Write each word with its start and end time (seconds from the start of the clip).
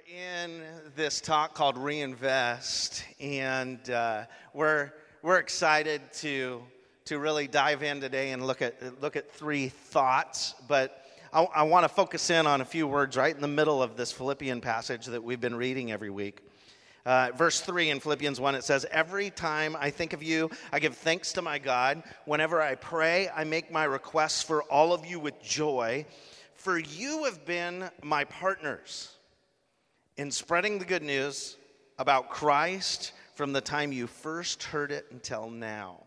we're 0.00 0.16
in 0.16 0.62
this 0.94 1.20
talk 1.20 1.54
called 1.54 1.76
Reinvest, 1.76 3.02
and 3.18 3.90
uh, 3.90 4.24
we're 4.54 4.92
we're 5.22 5.38
excited 5.38 6.00
to 6.14 6.62
to 7.06 7.18
really 7.18 7.48
dive 7.48 7.82
in 7.82 8.00
today 8.00 8.30
and 8.30 8.46
look 8.46 8.62
at 8.62 9.00
look 9.02 9.16
at 9.16 9.32
three 9.32 9.68
thoughts. 9.68 10.54
But 10.68 11.04
I, 11.32 11.42
I 11.42 11.62
want 11.64 11.84
to 11.84 11.88
focus 11.88 12.30
in 12.30 12.46
on 12.46 12.60
a 12.60 12.64
few 12.64 12.86
words 12.86 13.16
right 13.16 13.34
in 13.34 13.40
the 13.40 13.48
middle 13.48 13.82
of 13.82 13.96
this 13.96 14.12
Philippian 14.12 14.60
passage 14.60 15.06
that 15.06 15.22
we've 15.22 15.40
been 15.40 15.56
reading 15.56 15.90
every 15.90 16.10
week. 16.10 16.40
Uh, 17.06 17.30
verse 17.34 17.62
3 17.62 17.88
in 17.88 17.98
Philippians 17.98 18.38
1, 18.38 18.54
it 18.54 18.62
says, 18.62 18.84
Every 18.90 19.30
time 19.30 19.74
I 19.80 19.88
think 19.88 20.12
of 20.12 20.22
you, 20.22 20.50
I 20.70 20.80
give 20.80 20.96
thanks 20.96 21.32
to 21.32 21.42
my 21.42 21.58
God. 21.58 22.02
Whenever 22.26 22.60
I 22.60 22.74
pray, 22.74 23.30
I 23.34 23.44
make 23.44 23.72
my 23.72 23.84
requests 23.84 24.42
for 24.42 24.62
all 24.64 24.92
of 24.92 25.06
you 25.06 25.18
with 25.18 25.42
joy, 25.42 26.04
for 26.54 26.78
you 26.78 27.24
have 27.24 27.46
been 27.46 27.88
my 28.02 28.24
partners 28.24 29.16
in 30.20 30.30
spreading 30.30 30.78
the 30.78 30.84
good 30.84 31.02
news 31.02 31.56
about 31.98 32.28
Christ 32.28 33.12
from 33.36 33.54
the 33.54 33.60
time 33.62 33.90
you 33.90 34.06
first 34.06 34.62
heard 34.62 34.92
it 34.92 35.06
until 35.10 35.48
now. 35.48 36.02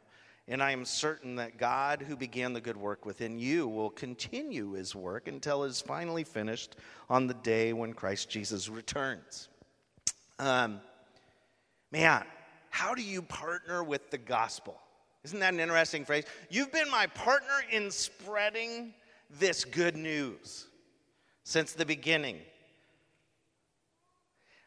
And 0.47 0.61
I 0.61 0.69
am 0.69 0.85
certain 0.85 1.37
that 1.37 1.57
God, 1.57 2.03
who 2.07 2.15
began 2.15 2.53
the 2.53 2.61
good 2.61 2.77
work 2.77 3.07
within 3.07 3.39
you, 3.39 3.67
will 3.67 3.89
continue 3.89 4.73
his 4.73 4.93
work 4.93 5.27
until 5.27 5.63
it 5.63 5.69
is 5.69 5.81
finally 5.81 6.23
finished 6.23 6.75
on 7.09 7.25
the 7.25 7.33
day 7.33 7.73
when 7.73 7.93
Christ 7.93 8.29
Jesus 8.29 8.69
returns. 8.69 9.49
Um, 10.37 10.79
man, 11.91 12.23
how 12.69 12.93
do 12.93 13.01
you 13.01 13.23
partner 13.23 13.83
with 13.83 14.11
the 14.11 14.19
gospel? 14.19 14.79
Isn't 15.23 15.39
that 15.39 15.55
an 15.55 15.59
interesting 15.59 16.05
phrase? 16.05 16.25
You've 16.51 16.71
been 16.71 16.91
my 16.91 17.07
partner 17.07 17.63
in 17.71 17.89
spreading 17.89 18.93
this 19.39 19.65
good 19.65 19.95
news 19.95 20.67
since 21.45 21.73
the 21.73 21.85
beginning. 21.85 22.37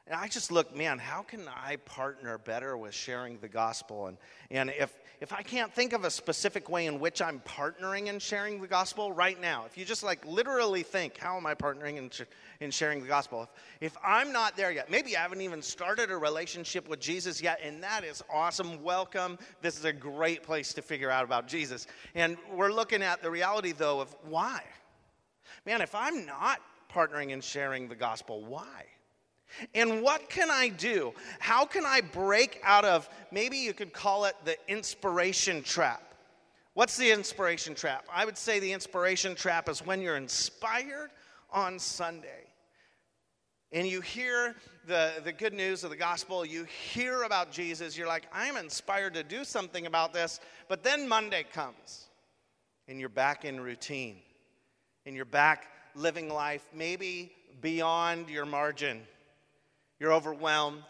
And 0.08 0.20
I 0.20 0.28
just 0.28 0.52
look, 0.52 0.74
man, 0.76 1.00
how 1.00 1.22
can 1.22 1.48
I 1.48 1.76
partner 1.76 2.38
better 2.38 2.76
with 2.76 2.94
sharing 2.94 3.38
the 3.38 3.48
gospel? 3.48 4.06
And, 4.06 4.16
and 4.52 4.70
if, 4.70 4.96
if 5.20 5.32
I 5.32 5.42
can't 5.42 5.72
think 5.72 5.92
of 5.92 6.04
a 6.04 6.10
specific 6.12 6.70
way 6.70 6.86
in 6.86 7.00
which 7.00 7.20
I'm 7.20 7.40
partnering 7.40 8.06
in 8.06 8.20
sharing 8.20 8.60
the 8.60 8.68
gospel 8.68 9.10
right 9.10 9.40
now, 9.40 9.64
if 9.66 9.76
you 9.76 9.84
just 9.84 10.04
like 10.04 10.24
literally 10.24 10.84
think, 10.84 11.16
how 11.16 11.36
am 11.36 11.44
I 11.44 11.54
partnering 11.54 11.96
in, 11.96 12.10
in 12.60 12.70
sharing 12.70 13.00
the 13.00 13.08
gospel? 13.08 13.48
If, 13.80 13.94
if 13.94 13.96
I'm 14.04 14.32
not 14.32 14.56
there 14.56 14.70
yet, 14.70 14.92
maybe 14.92 15.16
I 15.16 15.22
haven't 15.22 15.40
even 15.40 15.60
started 15.60 16.12
a 16.12 16.16
relationship 16.16 16.88
with 16.88 17.00
Jesus 17.00 17.42
yet, 17.42 17.58
and 17.60 17.82
that 17.82 18.04
is 18.04 18.22
awesome. 18.32 18.84
Welcome. 18.84 19.40
This 19.60 19.76
is 19.76 19.86
a 19.86 19.92
great 19.92 20.44
place 20.44 20.72
to 20.74 20.82
figure 20.82 21.10
out 21.10 21.24
about 21.24 21.48
Jesus. 21.48 21.88
And 22.14 22.36
we're 22.54 22.72
looking 22.72 23.02
at 23.02 23.22
the 23.22 23.30
reality, 23.30 23.72
though, 23.72 23.98
of 23.98 24.14
why. 24.28 24.62
Man, 25.64 25.80
if 25.80 25.96
I'm 25.96 26.24
not 26.26 26.60
partnering 26.94 27.32
and 27.32 27.42
sharing 27.42 27.88
the 27.88 27.96
gospel, 27.96 28.44
why? 28.44 28.84
And 29.74 30.02
what 30.02 30.28
can 30.28 30.50
I 30.50 30.68
do? 30.68 31.12
How 31.38 31.64
can 31.64 31.86
I 31.86 32.00
break 32.00 32.60
out 32.62 32.84
of, 32.84 33.08
maybe 33.30 33.56
you 33.56 33.72
could 33.72 33.92
call 33.92 34.24
it 34.24 34.34
the 34.44 34.56
inspiration 34.68 35.62
trap? 35.62 36.02
What's 36.74 36.96
the 36.96 37.10
inspiration 37.10 37.74
trap? 37.74 38.04
I 38.12 38.24
would 38.24 38.36
say 38.36 38.60
the 38.60 38.72
inspiration 38.72 39.34
trap 39.34 39.68
is 39.68 39.84
when 39.84 40.00
you're 40.00 40.16
inspired 40.16 41.10
on 41.50 41.78
Sunday 41.78 42.44
and 43.72 43.86
you 43.86 44.00
hear 44.00 44.54
the, 44.86 45.14
the 45.24 45.32
good 45.32 45.54
news 45.54 45.84
of 45.84 45.90
the 45.90 45.96
gospel, 45.96 46.44
you 46.44 46.64
hear 46.64 47.22
about 47.22 47.50
Jesus, 47.50 47.96
you're 47.96 48.06
like, 48.06 48.24
I'm 48.32 48.56
inspired 48.56 49.14
to 49.14 49.22
do 49.22 49.42
something 49.42 49.86
about 49.86 50.12
this, 50.12 50.38
but 50.68 50.84
then 50.84 51.08
Monday 51.08 51.44
comes 51.50 52.08
and 52.88 53.00
you're 53.00 53.08
back 53.08 53.44
in 53.44 53.60
routine 53.60 54.18
and 55.06 55.16
you're 55.16 55.24
back 55.24 55.68
living 55.94 56.28
life 56.28 56.68
maybe 56.74 57.32
beyond 57.62 58.28
your 58.28 58.44
margin 58.44 59.00
you're 59.98 60.12
overwhelmed, 60.12 60.84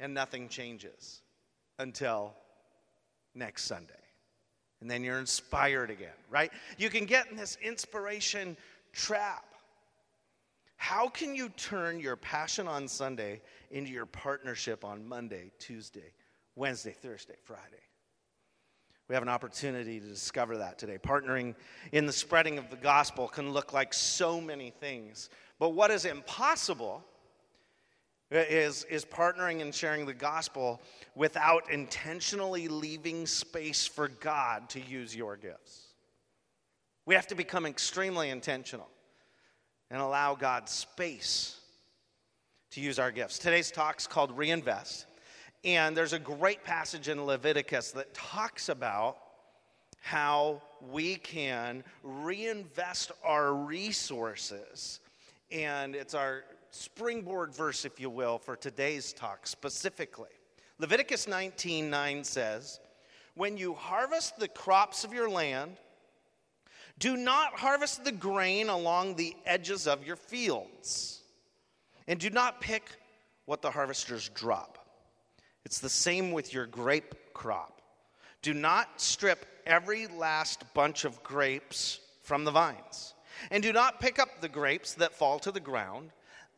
and 0.00 0.14
nothing 0.14 0.48
changes 0.48 1.22
until 1.78 2.34
next 3.34 3.64
Sunday. 3.64 3.94
And 4.80 4.90
then 4.90 5.04
you're 5.04 5.20
inspired 5.20 5.90
again, 5.90 6.08
right? 6.28 6.50
You 6.76 6.90
can 6.90 7.04
get 7.06 7.30
in 7.30 7.36
this 7.36 7.56
inspiration 7.62 8.56
trap. 8.92 9.44
How 10.76 11.08
can 11.08 11.36
you 11.36 11.50
turn 11.50 12.00
your 12.00 12.16
passion 12.16 12.66
on 12.66 12.88
Sunday 12.88 13.40
into 13.70 13.92
your 13.92 14.06
partnership 14.06 14.84
on 14.84 15.06
Monday, 15.06 15.52
Tuesday, 15.60 16.12
Wednesday, 16.56 16.96
Thursday, 17.00 17.36
Friday? 17.44 17.62
We 19.08 19.14
have 19.14 19.22
an 19.22 19.28
opportunity 19.28 20.00
to 20.00 20.06
discover 20.06 20.56
that 20.58 20.78
today. 20.78 20.98
Partnering 20.98 21.54
in 21.92 22.06
the 22.06 22.12
spreading 22.12 22.58
of 22.58 22.68
the 22.70 22.76
gospel 22.76 23.28
can 23.28 23.52
look 23.52 23.72
like 23.72 23.94
so 23.94 24.40
many 24.40 24.70
things. 24.70 25.28
But 25.60 25.70
what 25.70 25.92
is 25.92 26.04
impossible 26.04 27.04
is, 28.34 28.84
is 28.84 29.04
partnering 29.04 29.60
and 29.60 29.74
sharing 29.74 30.06
the 30.06 30.14
gospel 30.14 30.80
without 31.14 31.70
intentionally 31.70 32.68
leaving 32.68 33.26
space 33.26 33.86
for 33.86 34.08
God 34.08 34.68
to 34.70 34.80
use 34.80 35.14
your 35.14 35.36
gifts. 35.36 35.88
We 37.04 37.14
have 37.14 37.26
to 37.28 37.34
become 37.34 37.66
extremely 37.66 38.30
intentional 38.30 38.88
and 39.90 40.00
allow 40.00 40.34
God 40.34 40.68
space 40.68 41.58
to 42.70 42.80
use 42.80 42.98
our 42.98 43.10
gifts. 43.10 43.38
Today's 43.38 43.70
talk 43.70 43.98
is 43.98 44.06
called 44.06 44.36
Reinvest. 44.36 45.06
And 45.64 45.96
there's 45.96 46.12
a 46.12 46.18
great 46.18 46.64
passage 46.64 47.08
in 47.08 47.24
Leviticus 47.24 47.92
that 47.92 48.12
talks 48.14 48.68
about 48.68 49.18
how 50.00 50.60
we 50.90 51.16
can 51.16 51.84
reinvest 52.02 53.12
our 53.22 53.54
resources. 53.54 54.98
And 55.52 55.94
it's 55.94 56.14
our 56.14 56.44
springboard 56.72 57.54
verse, 57.54 57.84
if 57.84 58.00
you 58.00 58.10
will, 58.10 58.38
for 58.38 58.56
today's 58.56 59.12
talk 59.12 59.46
specifically. 59.46 60.30
Leviticus 60.78 61.28
19 61.28 61.88
9 61.88 62.24
says, 62.24 62.80
When 63.34 63.56
you 63.56 63.74
harvest 63.74 64.38
the 64.38 64.48
crops 64.48 65.04
of 65.04 65.12
your 65.12 65.30
land, 65.30 65.76
do 66.98 67.16
not 67.16 67.58
harvest 67.58 68.04
the 68.04 68.12
grain 68.12 68.68
along 68.68 69.14
the 69.14 69.36
edges 69.46 69.86
of 69.86 70.06
your 70.06 70.16
fields, 70.16 71.22
and 72.08 72.18
do 72.18 72.30
not 72.30 72.60
pick 72.60 72.90
what 73.44 73.62
the 73.62 73.70
harvesters 73.70 74.30
drop. 74.30 74.78
It's 75.64 75.78
the 75.78 75.88
same 75.88 76.32
with 76.32 76.52
your 76.52 76.66
grape 76.66 77.14
crop. 77.34 77.80
Do 78.40 78.54
not 78.54 79.00
strip 79.00 79.46
every 79.66 80.06
last 80.08 80.64
bunch 80.74 81.04
of 81.04 81.22
grapes 81.22 82.00
from 82.22 82.44
the 82.44 82.50
vines, 82.50 83.14
and 83.50 83.62
do 83.62 83.72
not 83.72 84.00
pick 84.00 84.18
up 84.18 84.40
the 84.40 84.48
grapes 84.48 84.94
that 84.94 85.14
fall 85.14 85.38
to 85.40 85.52
the 85.52 85.60
ground 85.60 86.10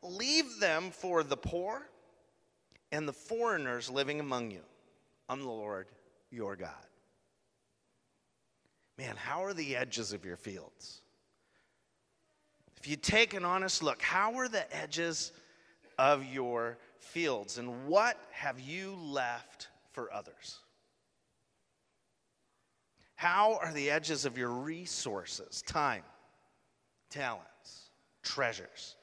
Leave 0.04 0.60
them 0.60 0.90
for 0.90 1.22
the 1.22 1.36
poor 1.36 1.82
and 2.92 3.08
the 3.08 3.12
foreigners 3.12 3.90
living 3.90 4.20
among 4.20 4.50
you. 4.50 4.60
I'm 5.28 5.40
the 5.40 5.48
Lord 5.48 5.86
your 6.30 6.54
God. 6.56 6.70
Man, 8.98 9.16
how 9.16 9.44
are 9.44 9.54
the 9.54 9.74
edges 9.76 10.12
of 10.12 10.24
your 10.24 10.36
fields? 10.36 11.00
If 12.76 12.88
you 12.88 12.96
take 12.96 13.34
an 13.34 13.44
honest 13.44 13.82
look, 13.82 14.02
how 14.02 14.34
are 14.34 14.48
the 14.48 14.72
edges 14.76 15.32
of 15.98 16.24
your 16.24 16.76
fields 16.98 17.58
and 17.58 17.86
what 17.86 18.18
have 18.30 18.60
you 18.60 18.94
left 19.00 19.68
for 19.92 20.12
others? 20.12 20.58
How 23.16 23.58
are 23.62 23.72
the 23.72 23.90
edges 23.90 24.26
of 24.26 24.36
your 24.36 24.50
resources, 24.50 25.62
time, 25.62 26.02
talents, 27.08 27.90
treasures? 28.22 28.96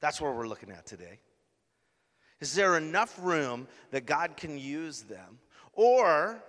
That's 0.00 0.20
where 0.20 0.32
we're 0.32 0.48
looking 0.48 0.70
at 0.70 0.86
today. 0.86 1.20
Is 2.40 2.54
there 2.54 2.76
enough 2.76 3.18
room 3.22 3.66
that 3.90 4.06
God 4.06 4.36
can 4.36 4.58
use 4.58 5.02
them? 5.02 5.38
Or 5.72 6.42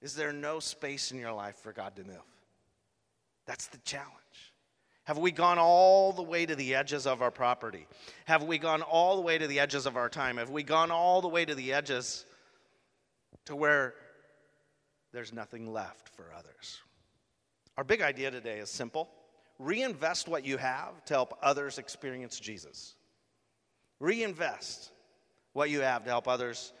is 0.00 0.14
there 0.14 0.32
no 0.32 0.60
space 0.60 1.10
in 1.10 1.18
your 1.18 1.32
life 1.32 1.56
for 1.56 1.72
God 1.72 1.96
to 1.96 2.04
move? 2.04 2.16
That's 3.46 3.66
the 3.68 3.78
challenge. 3.78 4.12
Have 5.04 5.18
we 5.18 5.30
gone 5.30 5.58
all 5.58 6.12
the 6.12 6.22
way 6.22 6.46
to 6.46 6.56
the 6.56 6.74
edges 6.74 7.06
of 7.06 7.22
our 7.22 7.30
property? 7.30 7.86
Have 8.26 8.42
we 8.42 8.58
gone 8.58 8.82
all 8.82 9.16
the 9.16 9.22
way 9.22 9.38
to 9.38 9.46
the 9.46 9.60
edges 9.60 9.86
of 9.86 9.96
our 9.96 10.08
time? 10.08 10.36
Have 10.36 10.50
we 10.50 10.64
gone 10.64 10.90
all 10.90 11.20
the 11.20 11.28
way 11.28 11.44
to 11.44 11.54
the 11.54 11.72
edges 11.72 12.26
to 13.44 13.54
where 13.54 13.94
there's 15.12 15.32
nothing 15.32 15.72
left 15.72 16.08
for 16.08 16.26
others? 16.36 16.80
Our 17.76 17.84
big 17.84 18.02
idea 18.02 18.32
today 18.32 18.58
is 18.58 18.68
simple 18.68 19.08
reinvest 19.58 20.28
what 20.28 20.44
you 20.44 20.56
have 20.56 21.04
to 21.06 21.14
help 21.14 21.38
others 21.42 21.78
experience 21.78 22.38
Jesus. 22.38 22.94
Reinvest 24.00 24.90
what 25.52 25.70
you 25.70 25.80
have 25.80 26.04
to 26.04 26.10
help 26.10 26.28
others 26.28 26.72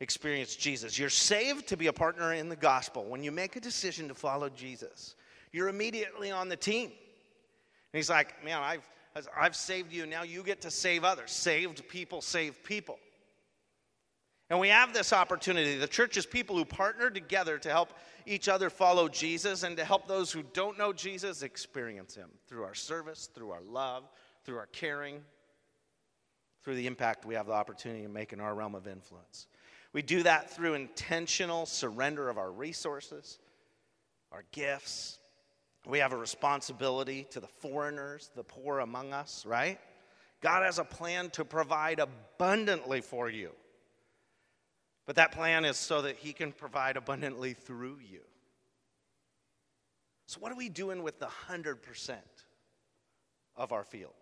experience 0.00 0.56
Jesus. 0.56 0.98
You're 0.98 1.10
saved 1.10 1.68
to 1.68 1.76
be 1.76 1.86
a 1.86 1.92
partner 1.92 2.32
in 2.32 2.48
the 2.48 2.56
gospel. 2.56 3.04
When 3.04 3.22
you 3.22 3.32
make 3.32 3.56
a 3.56 3.60
decision 3.60 4.08
to 4.08 4.14
follow 4.14 4.48
Jesus, 4.48 5.14
you're 5.52 5.68
immediately 5.68 6.30
on 6.30 6.48
the 6.48 6.56
team. 6.56 6.86
And 6.86 7.98
he's 7.98 8.10
like, 8.10 8.44
Man, 8.44 8.60
I've, 8.62 8.88
I've 9.36 9.56
saved 9.56 9.92
you. 9.92 10.06
Now 10.06 10.22
you 10.22 10.42
get 10.42 10.62
to 10.62 10.70
save 10.70 11.04
others. 11.04 11.30
Saved 11.30 11.88
people 11.88 12.20
save 12.20 12.62
people. 12.64 12.98
And 14.50 14.58
we 14.58 14.68
have 14.68 14.94
this 14.94 15.12
opportunity. 15.12 15.76
The 15.76 15.86
church 15.86 16.16
is 16.16 16.24
people 16.24 16.56
who 16.56 16.64
partner 16.64 17.10
together 17.10 17.58
to 17.58 17.68
help 17.68 17.92
each 18.24 18.48
other 18.48 18.70
follow 18.70 19.08
Jesus 19.08 19.62
and 19.62 19.76
to 19.76 19.84
help 19.84 20.08
those 20.08 20.32
who 20.32 20.42
don't 20.54 20.78
know 20.78 20.92
Jesus 20.92 21.42
experience 21.42 22.14
him 22.14 22.30
through 22.46 22.64
our 22.64 22.74
service, 22.74 23.28
through 23.34 23.50
our 23.50 23.62
love, 23.62 24.08
through 24.44 24.56
our 24.56 24.66
caring. 24.66 25.20
through 26.68 26.74
the 26.74 26.86
impact 26.86 27.24
we 27.24 27.34
have 27.34 27.46
the 27.46 27.52
opportunity 27.52 28.02
to 28.02 28.10
make 28.10 28.34
in 28.34 28.40
our 28.40 28.54
realm 28.54 28.74
of 28.74 28.86
influence. 28.86 29.46
We 29.94 30.02
do 30.02 30.22
that 30.24 30.50
through 30.50 30.74
intentional 30.74 31.64
surrender 31.64 32.28
of 32.28 32.36
our 32.36 32.52
resources, 32.52 33.38
our 34.32 34.44
gifts. 34.52 35.18
We 35.86 35.98
have 36.00 36.12
a 36.12 36.16
responsibility 36.18 37.26
to 37.30 37.40
the 37.40 37.46
foreigners, 37.46 38.30
the 38.36 38.44
poor 38.44 38.80
among 38.80 39.14
us, 39.14 39.46
right? 39.46 39.80
God 40.42 40.62
has 40.62 40.78
a 40.78 40.84
plan 40.84 41.30
to 41.30 41.44
provide 41.44 42.00
abundantly 42.00 43.00
for 43.00 43.30
you. 43.30 43.52
But 45.08 45.16
that 45.16 45.32
plan 45.32 45.64
is 45.64 45.78
so 45.78 46.02
that 46.02 46.16
He 46.16 46.34
can 46.34 46.52
provide 46.52 46.98
abundantly 46.98 47.54
through 47.54 47.96
you. 48.12 48.20
So, 50.26 50.38
what 50.38 50.52
are 50.52 50.54
we 50.54 50.68
doing 50.68 51.02
with 51.02 51.18
the 51.18 51.30
100% 51.48 52.16
of 53.56 53.72
our 53.72 53.84
field? 53.84 54.12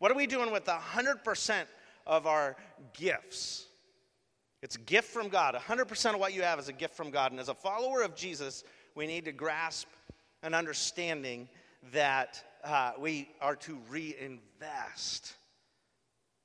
What 0.00 0.10
are 0.10 0.16
we 0.16 0.26
doing 0.26 0.50
with 0.50 0.64
the 0.64 0.72
100% 0.72 1.66
of 2.04 2.26
our 2.26 2.56
gifts? 2.94 3.66
It's 4.60 4.74
a 4.74 4.80
gift 4.80 5.12
from 5.12 5.28
God. 5.28 5.54
100% 5.54 6.14
of 6.14 6.18
what 6.18 6.34
you 6.34 6.42
have 6.42 6.58
is 6.58 6.66
a 6.66 6.72
gift 6.72 6.96
from 6.96 7.12
God. 7.12 7.30
And 7.30 7.38
as 7.38 7.48
a 7.48 7.54
follower 7.54 8.02
of 8.02 8.16
Jesus, 8.16 8.64
we 8.96 9.06
need 9.06 9.26
to 9.26 9.32
grasp 9.32 9.86
an 10.42 10.52
understanding 10.52 11.48
that 11.92 12.42
uh, 12.64 12.94
we 12.98 13.28
are 13.40 13.54
to 13.54 13.78
reinvest 13.88 15.34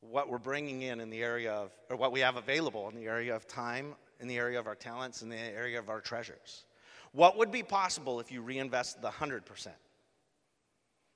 what 0.02 0.30
we're 0.30 0.38
bringing 0.38 0.82
in 0.82 1.00
in 1.00 1.10
the 1.10 1.22
area 1.22 1.52
of, 1.52 1.72
or 1.90 1.98
what 1.98 2.12
we 2.12 2.20
have 2.22 2.38
available 2.38 2.90
in 2.90 2.96
the 2.96 3.06
area 3.06 3.36
of 3.36 3.48
time, 3.48 3.96
in 4.20 4.28
the 4.28 4.38
area 4.38 4.60
of 4.60 4.68
our 4.68 4.76
talents, 4.76 5.22
in 5.22 5.30
the 5.30 5.38
area 5.38 5.78
of 5.80 5.90
our 5.90 6.00
treasures. 6.00 6.66
What 7.12 7.38
would 7.38 7.52
be 7.52 7.64
possible 7.64 8.20
if 8.20 8.32
you 8.32 8.42
reinvest 8.42 9.02
the 9.02 9.10
100%? 9.10 9.68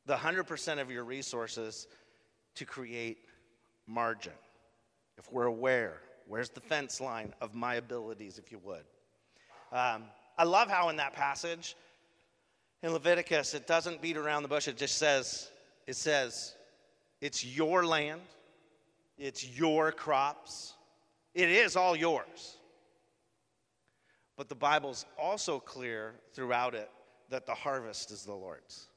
The 0.06 0.16
100% 0.16 0.82
of 0.82 0.92
your 0.92 1.04
resources 1.04 1.88
to 2.56 2.66
create 2.66 3.20
margin. 3.88 4.34
If 5.18 5.32
we're 5.32 5.46
aware, 5.46 6.02
where's 6.28 6.50
the 6.50 6.62
fence 6.62 7.00
line 7.00 7.34
of 7.42 7.54
my 7.54 7.76
abilities, 7.76 8.38
if 8.38 8.52
you 8.52 8.60
would? 8.64 8.84
Um, 9.72 10.04
I 10.38 10.44
love 10.44 10.70
how 10.70 10.90
in 10.90 10.98
that 10.98 11.14
passage 11.14 11.76
in 12.84 12.92
Leviticus, 12.92 13.54
it 13.54 13.66
doesn't 13.66 14.02
beat 14.02 14.18
around 14.18 14.44
the 14.44 14.50
bush. 14.50 14.68
It 14.68 14.78
just 14.78 14.98
says, 14.98 15.50
it 15.88 15.96
says, 15.96 16.54
it's 17.22 17.46
your 17.46 17.86
land, 17.86 18.22
it's 19.18 19.46
your 19.58 19.92
crops, 19.92 20.74
it 21.34 21.50
is 21.50 21.76
all 21.76 21.96
yours. 21.96 22.58
But 24.38 24.50
the 24.50 24.56
Bible's 24.56 25.06
also 25.18 25.60
clear 25.60 26.16
throughout 26.34 26.74
it 26.74 26.90
that 27.30 27.46
the 27.46 27.54
harvest 27.54 28.12
is 28.12 28.24
the 28.24 28.34
Lord's. 28.34 28.88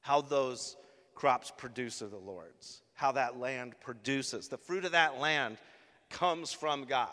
How 0.00 0.20
those 0.20 0.76
crops 1.14 1.52
produce 1.56 2.00
are 2.02 2.08
the 2.08 2.16
Lord's. 2.16 2.82
How 2.94 3.12
that 3.12 3.38
land 3.38 3.74
produces. 3.80 4.48
The 4.48 4.56
fruit 4.56 4.84
of 4.84 4.92
that 4.92 5.18
land 5.20 5.58
comes 6.08 6.52
from 6.52 6.84
God. 6.84 7.10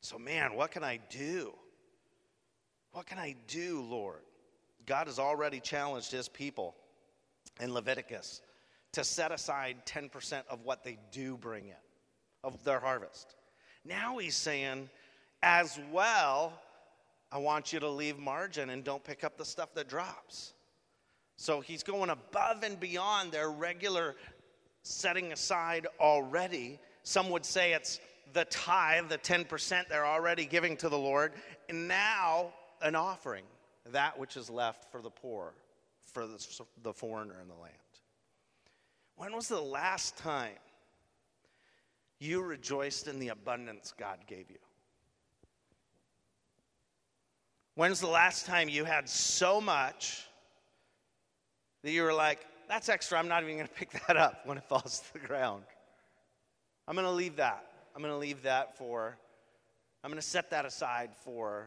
So, 0.00 0.18
man, 0.18 0.54
what 0.54 0.70
can 0.70 0.84
I 0.84 1.00
do? 1.10 1.54
What 2.92 3.06
can 3.06 3.18
I 3.18 3.34
do, 3.48 3.82
Lord? 3.82 4.22
God 4.86 5.06
has 5.06 5.18
already 5.18 5.60
challenged 5.60 6.12
his 6.12 6.28
people 6.28 6.76
in 7.60 7.72
Leviticus 7.72 8.40
to 8.94 9.02
set 9.04 9.32
aside 9.32 9.76
10% 9.86 10.42
of 10.48 10.64
what 10.64 10.84
they 10.84 10.98
do 11.10 11.36
bring 11.36 11.66
in, 11.66 11.74
of 12.44 12.62
their 12.64 12.78
harvest. 12.78 13.34
Now 13.84 14.18
he's 14.18 14.36
saying, 14.36 14.88
as 15.42 15.78
well, 15.92 16.52
I 17.32 17.38
want 17.38 17.72
you 17.72 17.80
to 17.80 17.88
leave 17.88 18.18
margin 18.18 18.70
and 18.70 18.84
don't 18.84 19.02
pick 19.02 19.24
up 19.24 19.36
the 19.36 19.44
stuff 19.44 19.74
that 19.74 19.88
drops. 19.88 20.54
So 21.36 21.60
he's 21.60 21.82
going 21.82 22.10
above 22.10 22.62
and 22.62 22.78
beyond 22.78 23.32
their 23.32 23.50
regular 23.50 24.14
setting 24.84 25.32
aside 25.32 25.88
already. 25.98 26.78
Some 27.02 27.30
would 27.30 27.44
say 27.44 27.72
it's 27.72 27.98
the 28.32 28.44
tithe, 28.44 29.08
the 29.08 29.18
10% 29.18 29.88
they're 29.88 30.06
already 30.06 30.46
giving 30.46 30.76
to 30.78 30.88
the 30.88 30.98
Lord, 30.98 31.32
and 31.68 31.88
now 31.88 32.52
an 32.80 32.94
offering, 32.94 33.44
that 33.90 34.16
which 34.18 34.36
is 34.36 34.48
left 34.48 34.90
for 34.92 35.02
the 35.02 35.10
poor, 35.10 35.54
for 36.12 36.26
the, 36.26 36.46
the 36.82 36.92
foreigner 36.92 37.40
in 37.42 37.48
the 37.48 37.54
land. 37.54 37.74
When 39.16 39.34
was 39.34 39.48
the 39.48 39.60
last 39.60 40.16
time 40.18 40.54
you 42.18 42.42
rejoiced 42.42 43.06
in 43.08 43.18
the 43.18 43.28
abundance 43.28 43.92
God 43.96 44.18
gave 44.26 44.50
you? 44.50 44.58
When's 47.76 48.00
the 48.00 48.06
last 48.08 48.46
time 48.46 48.68
you 48.68 48.84
had 48.84 49.08
so 49.08 49.60
much 49.60 50.26
that 51.82 51.90
you 51.90 52.02
were 52.02 52.12
like, 52.12 52.46
that's 52.68 52.88
extra, 52.88 53.18
I'm 53.18 53.28
not 53.28 53.42
even 53.42 53.56
going 53.56 53.68
to 53.68 53.74
pick 53.74 53.90
that 54.06 54.16
up 54.16 54.46
when 54.46 54.58
it 54.58 54.64
falls 54.64 55.00
to 55.00 55.12
the 55.14 55.26
ground? 55.26 55.64
I'm 56.86 56.94
going 56.94 57.06
to 57.06 57.12
leave 57.12 57.36
that. 57.36 57.66
I'm 57.94 58.02
going 58.02 58.14
to 58.14 58.18
leave 58.18 58.42
that 58.42 58.76
for, 58.76 59.16
I'm 60.02 60.10
going 60.10 60.20
to 60.20 60.26
set 60.26 60.50
that 60.50 60.64
aside 60.64 61.10
for 61.24 61.66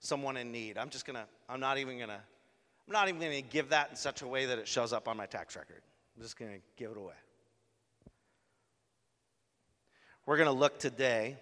someone 0.00 0.36
in 0.36 0.52
need. 0.52 0.78
I'm 0.78 0.90
just 0.90 1.06
going 1.06 1.16
to, 1.16 1.24
I'm 1.48 1.60
not 1.60 1.78
even 1.78 1.96
going 1.96 2.08
to, 2.08 2.14
I'm 2.14 2.92
not 2.92 3.08
even 3.08 3.20
going 3.20 3.42
to 3.42 3.48
give 3.48 3.70
that 3.70 3.90
in 3.90 3.96
such 3.96 4.22
a 4.22 4.26
way 4.26 4.46
that 4.46 4.58
it 4.58 4.66
shows 4.66 4.92
up 4.92 5.08
on 5.08 5.16
my 5.16 5.26
tax 5.26 5.56
record. 5.56 5.82
I'm 6.20 6.24
just 6.24 6.38
going 6.38 6.52
to 6.52 6.60
give 6.76 6.90
it 6.90 6.98
away. 6.98 7.14
We're 10.26 10.36
going 10.36 10.50
to 10.50 10.52
look 10.52 10.78
today 10.78 11.38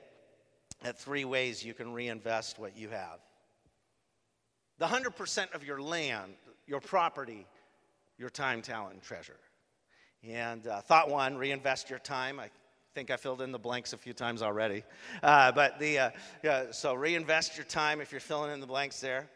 at 0.84 0.96
three 0.96 1.24
ways 1.24 1.64
you 1.64 1.74
can 1.74 1.92
reinvest 1.92 2.60
what 2.60 2.76
you 2.76 2.88
have. 2.90 3.18
The 4.78 4.86
100% 4.86 5.52
of 5.52 5.64
your 5.64 5.82
land, 5.82 6.34
your 6.68 6.80
property, 6.80 7.44
your 8.18 8.30
time, 8.30 8.62
talent, 8.62 8.92
and 8.92 9.02
treasure. 9.02 9.40
And 10.22 10.64
uh, 10.68 10.80
thought 10.82 11.10
one, 11.10 11.36
reinvest 11.36 11.90
your 11.90 11.98
time. 11.98 12.38
I 12.38 12.48
think 12.94 13.10
I 13.10 13.16
filled 13.16 13.42
in 13.42 13.50
the 13.50 13.58
blanks 13.58 13.94
a 13.94 13.98
few 13.98 14.12
times 14.12 14.42
already. 14.42 14.84
Uh, 15.24 15.50
but 15.50 15.80
the, 15.80 15.98
uh, 15.98 16.10
yeah, 16.44 16.66
so 16.70 16.94
reinvest 16.94 17.56
your 17.56 17.66
time 17.66 18.00
if 18.00 18.12
you're 18.12 18.20
filling 18.20 18.52
in 18.52 18.60
the 18.60 18.66
blanks 18.68 19.00
there. 19.00 19.28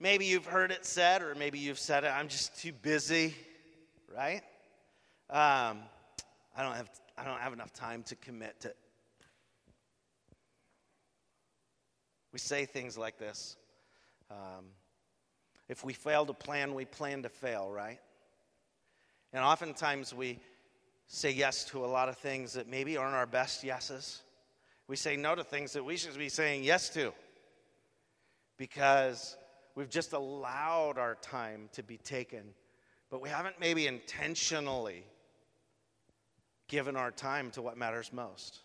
Maybe 0.00 0.24
you've 0.24 0.46
heard 0.46 0.72
it 0.72 0.84
said, 0.84 1.22
or 1.22 1.36
maybe 1.36 1.60
you've 1.60 1.78
said 1.78 2.02
it, 2.02 2.08
I'm 2.08 2.26
just 2.26 2.60
too 2.60 2.72
busy, 2.72 3.36
right? 4.14 4.42
Um, 5.28 5.78
I, 6.56 6.62
don't 6.62 6.74
have, 6.74 6.90
I 7.16 7.24
don't 7.24 7.40
have 7.40 7.52
enough 7.52 7.72
time 7.72 8.02
to 8.04 8.16
commit 8.16 8.60
to. 8.60 8.72
We 12.32 12.38
say 12.38 12.64
things 12.64 12.96
like 12.96 13.18
this. 13.18 13.56
Um, 14.30 14.66
if 15.68 15.84
we 15.84 15.92
fail 15.92 16.26
to 16.26 16.32
plan, 16.32 16.74
we 16.74 16.84
plan 16.84 17.22
to 17.22 17.28
fail, 17.28 17.70
right? 17.70 17.98
And 19.32 19.44
oftentimes 19.44 20.14
we 20.14 20.38
say 21.06 21.30
yes 21.30 21.64
to 21.64 21.84
a 21.84 21.86
lot 21.86 22.08
of 22.08 22.16
things 22.18 22.52
that 22.52 22.68
maybe 22.68 22.96
aren't 22.96 23.14
our 23.14 23.26
best 23.26 23.64
yeses. 23.64 24.22
We 24.86 24.96
say 24.96 25.16
no 25.16 25.34
to 25.34 25.44
things 25.44 25.72
that 25.72 25.84
we 25.84 25.96
should 25.96 26.16
be 26.18 26.28
saying 26.28 26.64
yes 26.64 26.88
to 26.90 27.12
because 28.56 29.36
we've 29.74 29.88
just 29.88 30.12
allowed 30.12 30.98
our 30.98 31.16
time 31.16 31.68
to 31.72 31.82
be 31.82 31.96
taken, 31.96 32.42
but 33.10 33.20
we 33.20 33.28
haven't 33.28 33.56
maybe 33.60 33.86
intentionally 33.86 35.04
given 36.68 36.96
our 36.96 37.10
time 37.10 37.50
to 37.50 37.62
what 37.62 37.76
matters 37.76 38.12
most. 38.12 38.60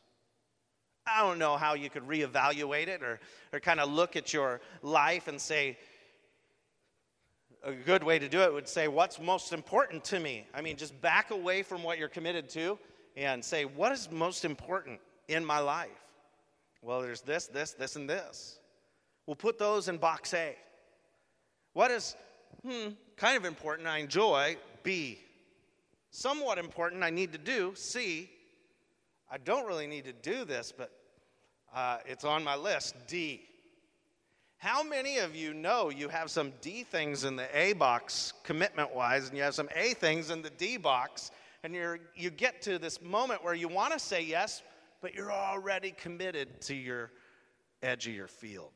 I 1.08 1.22
don't 1.22 1.40
know 1.40 1.58
how 1.58 1.74
you 1.74 1.90
could 1.90 2.08
reevaluate 2.08 2.88
it 2.88 3.04
or, 3.04 3.20
or 3.54 3.60
kind 3.60 3.80
of 3.80 3.92
look 3.92 4.16
at 4.16 4.34
your 4.34 4.62
life 4.82 5.28
and 5.28 5.40
say, 5.40 5.78
a 7.64 7.74
good 7.74 8.04
way 8.04 8.20
to 8.20 8.30
do 8.30 8.42
it 8.42 8.54
would 8.54 8.68
say, 8.68 8.88
What's 8.88 9.20
most 9.20 9.52
important 9.52 10.04
to 10.06 10.20
me? 10.20 10.46
I 10.54 10.62
mean, 10.62 10.78
just 10.78 11.00
back 11.02 11.32
away 11.32 11.64
from 11.64 11.84
what 11.84 11.98
you're 11.98 12.08
committed 12.08 12.48
to 12.50 12.78
and 13.18 13.44
say, 13.44 13.66
What 13.66 13.92
is 13.92 14.10
most 14.12 14.46
important 14.46 15.00
in 15.28 15.44
my 15.44 15.60
life? 15.60 15.90
Well, 16.82 17.02
there's 17.02 17.22
this, 17.22 17.48
this, 17.48 17.72
this, 17.72 17.96
and 17.96 18.08
this. 18.08 18.60
We'll 19.26 19.36
put 19.36 19.58
those 19.58 19.88
in 19.88 19.98
box 19.98 20.34
A. 20.36 20.56
What 21.74 21.90
is, 21.90 22.16
hmm, 22.64 22.90
kind 23.18 23.38
of 23.38 23.46
important, 23.46 23.88
I 23.88 24.00
enjoy, 24.00 24.58
B. 24.84 25.20
Somewhat 26.12 26.58
important, 26.58 27.04
I 27.04 27.10
need 27.10 27.32
to 27.34 27.38
do, 27.38 27.74
C. 27.76 28.30
I 29.30 29.38
don't 29.38 29.66
really 29.66 29.88
need 29.88 30.06
to 30.06 30.14
do 30.14 30.46
this, 30.46 30.72
but 30.76 30.92
uh, 31.74 31.98
it's 32.06 32.24
on 32.24 32.44
my 32.44 32.56
list, 32.56 32.96
D. 33.08 33.42
How 34.58 34.82
many 34.82 35.18
of 35.18 35.36
you 35.36 35.54
know 35.54 35.90
you 35.90 36.10
have 36.10 36.32
some 36.32 36.54
D 36.62 36.84
things 36.84 37.24
in 37.24 37.36
the 37.36 37.48
A 37.58 37.74
box 37.74 38.34
commitment 38.44 38.96
wise, 38.96 39.28
and 39.28 39.38
you 39.38 39.44
have 39.44 39.56
some 39.56 39.70
A 39.76 39.94
things 39.94 40.32
in 40.32 40.42
the 40.42 40.50
D 40.50 40.78
box, 40.78 41.32
and 41.64 41.74
you're, 41.74 42.00
you 42.16 42.30
get 42.30 42.62
to 42.64 42.80
this 42.80 43.02
moment 43.02 43.44
where 43.44 43.54
you 43.54 43.68
want 43.68 43.94
to 43.94 44.00
say 44.00 44.24
yes, 44.24 44.62
but 45.02 45.14
you're 45.14 45.32
already 45.32 45.92
committed 45.92 46.62
to 46.62 46.76
your 46.76 47.12
edge 47.84 48.08
of 48.08 48.14
your 48.14 48.28
field? 48.28 48.72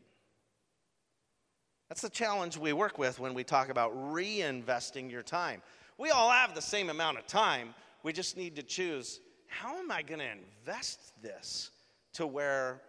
That's 1.89 2.01
the 2.01 2.09
challenge 2.09 2.57
we 2.57 2.71
work 2.71 2.97
with 2.97 3.19
when 3.19 3.33
we 3.33 3.43
talk 3.43 3.69
about 3.69 3.95
reinvesting 3.95 5.11
your 5.11 5.23
time. 5.23 5.61
We 5.97 6.11
all 6.11 6.29
have 6.29 6.55
the 6.55 6.61
same 6.61 6.89
amount 6.89 7.17
of 7.17 7.27
time. 7.27 7.73
We 8.03 8.13
just 8.13 8.37
need 8.37 8.55
to 8.55 8.63
choose 8.63 9.19
how 9.47 9.77
am 9.77 9.91
I 9.91 10.03
going 10.03 10.19
to 10.19 10.31
invest 10.31 10.99
this 11.21 11.71
to 12.13 12.27
where 12.27 12.81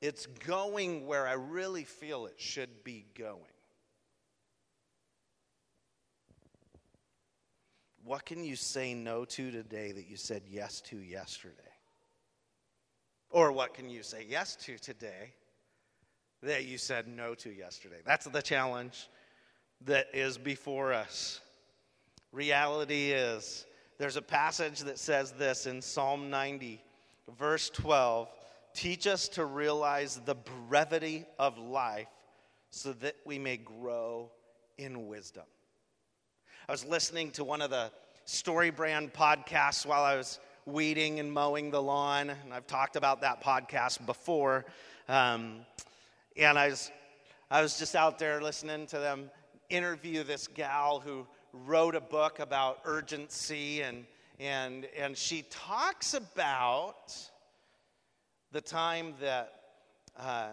it's 0.00 0.26
going 0.26 1.06
where 1.06 1.26
I 1.26 1.32
really 1.32 1.84
feel 1.84 2.26
it 2.26 2.36
should 2.38 2.84
be 2.84 3.04
going. 3.16 3.42
what 8.08 8.24
can 8.24 8.42
you 8.42 8.56
say 8.56 8.94
no 8.94 9.26
to 9.26 9.50
today 9.50 9.92
that 9.92 10.08
you 10.08 10.16
said 10.16 10.42
yes 10.48 10.80
to 10.80 10.96
yesterday? 10.96 11.54
Or 13.28 13.52
what 13.52 13.74
can 13.74 13.90
you 13.90 14.02
say 14.02 14.24
yes 14.26 14.56
to 14.64 14.78
today 14.78 15.34
that 16.42 16.66
you 16.66 16.78
said 16.78 17.08
no 17.08 17.34
to 17.36 17.50
yesterday? 17.50 17.98
That's 18.04 18.26
the 18.26 18.42
challenge 18.42 19.08
that 19.86 20.08
is 20.12 20.38
before 20.38 20.92
us. 20.92 21.40
Reality 22.32 23.12
is, 23.12 23.66
there's 23.98 24.16
a 24.16 24.22
passage 24.22 24.80
that 24.80 24.98
says 24.98 25.32
this 25.32 25.66
in 25.66 25.82
Psalm 25.82 26.30
90, 26.30 26.82
verse 27.38 27.70
12 27.70 28.28
Teach 28.74 29.08
us 29.08 29.28
to 29.30 29.44
realize 29.44 30.20
the 30.24 30.36
brevity 30.68 31.24
of 31.38 31.58
life 31.58 32.06
so 32.70 32.92
that 32.92 33.16
we 33.24 33.38
may 33.38 33.56
grow 33.56 34.30
in 34.76 35.08
wisdom. 35.08 35.42
I 36.68 36.72
was 36.72 36.84
listening 36.84 37.32
to 37.32 37.44
one 37.44 37.60
of 37.60 37.70
the 37.70 37.90
Story 38.24 38.70
Brand 38.70 39.12
podcasts 39.12 39.86
while 39.86 40.04
I 40.04 40.16
was 40.16 40.38
weeding 40.66 41.18
and 41.18 41.32
mowing 41.32 41.70
the 41.70 41.82
lawn, 41.82 42.30
and 42.30 42.52
I've 42.52 42.66
talked 42.66 42.94
about 42.94 43.22
that 43.22 43.42
podcast 43.42 44.04
before. 44.04 44.66
Um, 45.08 45.60
and 46.38 46.56
I 46.56 46.68
was, 46.68 46.92
I 47.50 47.62
was 47.62 47.78
just 47.78 47.96
out 47.96 48.18
there 48.18 48.40
listening 48.40 48.86
to 48.88 48.98
them 48.98 49.30
interview 49.68 50.22
this 50.22 50.46
gal 50.46 51.00
who 51.00 51.26
wrote 51.52 51.96
a 51.96 52.00
book 52.00 52.38
about 52.38 52.78
urgency, 52.84 53.82
and, 53.82 54.06
and, 54.38 54.86
and 54.96 55.16
she 55.16 55.42
talks 55.50 56.14
about 56.14 57.12
the 58.52 58.60
time 58.60 59.14
that 59.20 59.52
uh, 60.16 60.50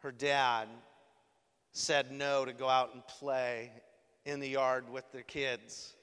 her 0.00 0.12
dad 0.12 0.68
said 1.72 2.12
no 2.12 2.44
to 2.44 2.52
go 2.52 2.68
out 2.68 2.92
and 2.92 3.04
play 3.06 3.72
in 4.26 4.40
the 4.40 4.48
yard 4.48 4.90
with 4.90 5.10
the 5.10 5.22
kids 5.22 5.94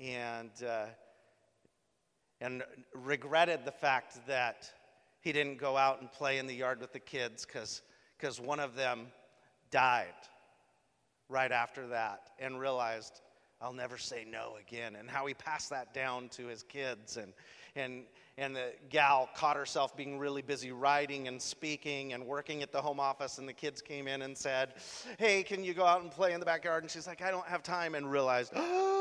and, 0.00 0.50
uh, 0.66 0.86
and 2.40 2.62
regretted 2.94 3.64
the 3.64 3.72
fact 3.72 4.26
that 4.28 4.70
he 5.24 5.32
didn't 5.32 5.58
go 5.58 5.76
out 5.76 6.00
and 6.00 6.12
play 6.12 6.38
in 6.38 6.46
the 6.46 6.54
yard 6.54 6.80
with 6.80 6.92
the 6.92 7.00
kids 7.00 7.46
because 7.46 8.40
one 8.40 8.60
of 8.60 8.76
them 8.76 9.06
died 9.70 10.06
right 11.30 11.50
after 11.50 11.88
that 11.88 12.28
and 12.38 12.60
realized 12.60 13.22
I'll 13.60 13.72
never 13.72 13.96
say 13.96 14.26
no 14.30 14.56
again. 14.60 14.94
And 14.96 15.08
how 15.08 15.24
he 15.24 15.32
passed 15.32 15.70
that 15.70 15.94
down 15.94 16.28
to 16.30 16.46
his 16.46 16.62
kids. 16.62 17.16
And, 17.16 17.32
and, 17.74 18.02
and 18.36 18.54
the 18.54 18.72
gal 18.90 19.30
caught 19.34 19.56
herself 19.56 19.96
being 19.96 20.18
really 20.18 20.42
busy 20.42 20.70
writing 20.70 21.28
and 21.28 21.40
speaking 21.40 22.12
and 22.12 22.26
working 22.26 22.62
at 22.62 22.72
the 22.72 22.82
home 22.82 23.00
office. 23.00 23.38
And 23.38 23.48
the 23.48 23.54
kids 23.54 23.80
came 23.80 24.06
in 24.06 24.20
and 24.20 24.36
said, 24.36 24.74
Hey, 25.18 25.42
can 25.42 25.64
you 25.64 25.72
go 25.72 25.86
out 25.86 26.02
and 26.02 26.10
play 26.10 26.34
in 26.34 26.40
the 26.40 26.46
backyard? 26.46 26.82
And 26.82 26.90
she's 26.90 27.06
like, 27.06 27.22
I 27.22 27.30
don't 27.30 27.46
have 27.46 27.62
time. 27.62 27.94
And 27.94 28.10
realized, 28.10 28.52
Oh, 28.56 28.93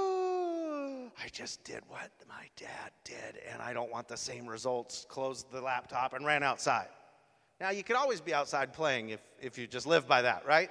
I 1.24 1.28
just 1.30 1.64
did 1.64 1.82
what 1.88 2.12
my 2.28 2.50
dad 2.58 2.92
did. 3.06 3.42
And 3.52 3.62
I 3.62 3.72
don't 3.74 3.90
want 3.90 4.08
the 4.08 4.18
same 4.18 4.46
results. 4.46 5.06
Closed 5.08 5.50
the 5.52 5.62
laptop 5.62 6.14
and 6.14 6.26
ran 6.26 6.44
outside. 6.44 6.88
Now, 7.62 7.70
you 7.70 7.84
could 7.84 7.96
always 7.96 8.20
be 8.20 8.34
outside 8.34 8.74
playing 8.74 9.10
if, 9.10 9.22
if 9.42 9.58
you 9.58 9.66
just 9.66 9.88
live 9.88 10.06
by 10.06 10.24
that, 10.24 10.46
right? 10.46 10.70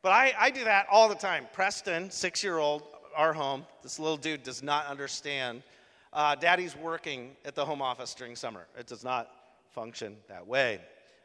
But 0.00 0.12
I, 0.12 0.32
I 0.38 0.50
do 0.50 0.64
that 0.64 0.86
all 0.90 1.08
the 1.08 1.14
time. 1.14 1.46
Preston, 1.52 2.10
six 2.10 2.42
year 2.42 2.56
old, 2.56 2.82
our 3.14 3.34
home. 3.34 3.66
This 3.82 3.98
little 3.98 4.16
dude 4.16 4.42
does 4.42 4.62
not 4.62 4.86
understand. 4.86 5.62
Uh, 6.12 6.34
daddy's 6.34 6.74
working 6.74 7.36
at 7.44 7.54
the 7.54 7.64
home 7.64 7.82
office 7.82 8.14
during 8.14 8.36
summer. 8.36 8.66
It 8.78 8.86
does 8.86 9.04
not 9.04 9.28
function 9.70 10.16
that 10.28 10.46
way. 10.46 10.80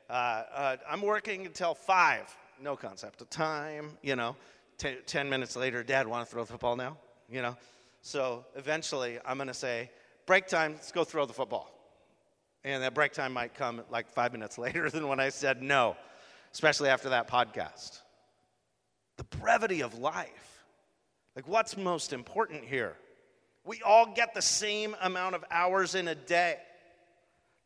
Uh, 0.10 0.14
uh, 0.54 0.78
I'm 0.90 1.02
working 1.02 1.46
until 1.46 1.74
five. 1.76 2.36
No 2.62 2.76
concept 2.76 3.22
of 3.22 3.30
time. 3.30 3.92
You 4.02 4.18
know, 4.18 4.36
ten 4.78 5.30
minutes 5.30 5.56
later, 5.56 5.82
Dad, 5.82 6.08
want 6.08 6.28
to 6.28 6.32
throw 6.32 6.44
the 6.44 6.52
football 6.52 6.76
now? 6.76 6.98
You 7.30 7.42
know, 7.42 7.58
so 8.04 8.46
eventually 8.56 9.18
I'm 9.26 9.38
going 9.38 9.48
to 9.48 9.54
say, 9.56 9.90
break 10.28 10.48
time. 10.48 10.74
Let's 10.74 10.92
go 10.92 11.04
throw 11.04 11.26
the 11.26 11.34
football. 11.34 11.72
And 12.64 12.84
that 12.84 12.94
break 12.94 13.14
time 13.14 13.34
might 13.34 13.56
come 13.56 13.82
like 13.90 14.10
five 14.10 14.32
minutes 14.32 14.58
later 14.60 14.92
than 14.92 15.08
when 15.08 15.20
I 15.20 15.30
said 15.30 15.64
no, 15.64 15.98
especially 16.54 16.90
after 16.90 17.10
that 17.10 17.28
podcast. 17.28 18.00
The 19.18 19.24
brevity 19.24 19.82
of 19.82 19.98
life 19.98 20.54
like, 21.36 21.48
what's 21.48 21.76
most 21.76 22.14
important 22.14 22.64
here? 22.64 22.96
We 23.66 23.82
all 23.82 24.14
get 24.14 24.34
the 24.34 24.42
same 24.42 24.96
amount 25.02 25.36
of 25.36 25.44
hours 25.50 25.96
in 25.96 26.08
a 26.08 26.16
day, 26.16 26.58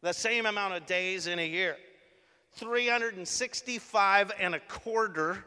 the 0.01 0.13
same 0.13 0.45
amount 0.45 0.75
of 0.75 0.85
days 0.85 1.27
in 1.27 1.39
a 1.39 1.47
year. 1.47 1.75
365 2.53 4.31
and 4.39 4.55
a 4.55 4.59
quarter 4.59 5.43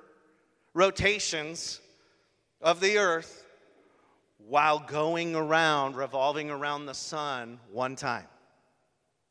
rotations 0.75 1.81
of 2.61 2.81
the 2.81 2.99
earth 2.99 3.45
while 4.47 4.79
going 4.79 5.37
around, 5.37 5.97
revolving 5.97 6.51
around 6.51 6.87
the 6.87 6.95
sun 6.95 7.61
one 7.71 7.97
time. 7.97 8.27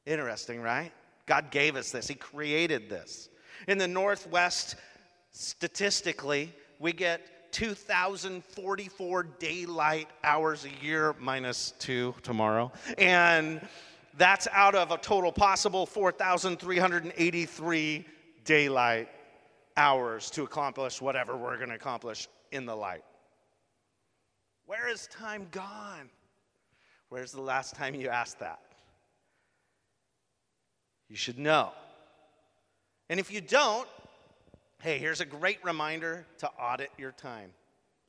Interesting, 0.05 0.61
right? 0.61 0.91
God 1.25 1.49
gave 1.51 1.75
us 1.75 1.91
this, 1.91 2.07
He 2.07 2.15
created 2.15 2.89
this. 2.89 3.29
In 3.67 3.77
the 3.77 3.87
Northwest, 3.87 4.75
statistically, 5.31 6.53
we 6.79 6.93
get 6.93 7.51
2,044 7.51 9.23
daylight 9.23 10.07
hours 10.23 10.65
a 10.65 10.71
year, 10.83 11.15
minus 11.19 11.73
two 11.79 12.15
tomorrow. 12.23 12.71
And 12.97 13.61
that's 14.17 14.47
out 14.51 14.73
of 14.75 14.91
a 14.91 14.97
total 14.97 15.31
possible 15.31 15.85
4,383 15.85 18.05
daylight 18.45 19.09
hours 19.77 20.31
to 20.31 20.43
accomplish 20.43 21.01
whatever 21.01 21.37
we're 21.37 21.55
going 21.57 21.69
to 21.69 21.75
accomplish 21.75 22.27
in 22.51 22.65
the 22.65 22.75
light. 22.75 23.03
Where 24.69 24.87
is 24.87 25.07
time 25.07 25.47
gone? 25.49 26.11
Where's 27.09 27.31
the 27.31 27.41
last 27.41 27.73
time 27.73 27.95
you 27.95 28.09
asked 28.09 28.39
that? 28.41 28.59
You 31.09 31.15
should 31.15 31.39
know. 31.39 31.71
And 33.09 33.19
if 33.19 33.31
you 33.31 33.41
don't, 33.41 33.87
Hey, 34.81 34.99
here's 34.99 35.21
a 35.21 35.25
great 35.25 35.57
reminder 35.65 36.25
to 36.37 36.49
audit 36.51 36.91
your 36.99 37.13
time. 37.13 37.49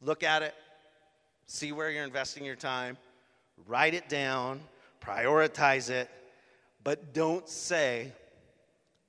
Look 0.02 0.22
at 0.22 0.42
it, 0.42 0.54
see 1.46 1.72
where 1.72 1.90
you're 1.90 2.04
investing 2.04 2.44
your 2.44 2.56
time, 2.56 2.98
write 3.66 3.94
it 3.94 4.10
down, 4.10 4.60
prioritize 5.00 5.88
it, 5.88 6.10
but 6.84 7.14
don't 7.14 7.48
say, 7.48 8.12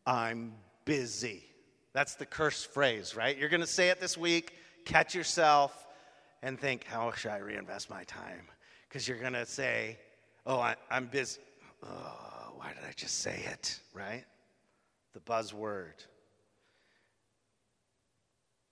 I'm 0.08 0.53
busy. 0.86 1.43
That's 1.93 2.15
the 2.15 2.25
curse 2.25 2.63
phrase, 2.63 3.13
right? 3.13 3.38
You're 3.38 3.50
going 3.50 3.62
to 3.62 3.67
say 3.67 3.89
it 3.89 4.00
this 4.00 4.17
week, 4.17 4.55
catch 4.86 5.13
yourself, 5.13 5.86
and 6.43 6.60
think, 6.60 6.86
how 6.86 7.12
should 7.12 7.31
I 7.31 7.38
reinvest 7.38 7.89
my 7.89 8.03
time? 8.05 8.48
Because 8.88 9.07
you're 9.07 9.19
going 9.19 9.33
to 9.33 9.45
say, 9.45 9.98
oh, 10.45 10.60
I, 10.60 10.75
am 10.89 11.07
busy. 11.07 11.39
Oh, 11.83 12.53
why 12.55 12.69
did 12.74 12.83
I 12.88 12.91
just 12.95 13.19
say 13.19 13.43
it, 13.51 13.79
right? 13.93 14.24
The 15.13 15.19
buzzword. 15.19 16.05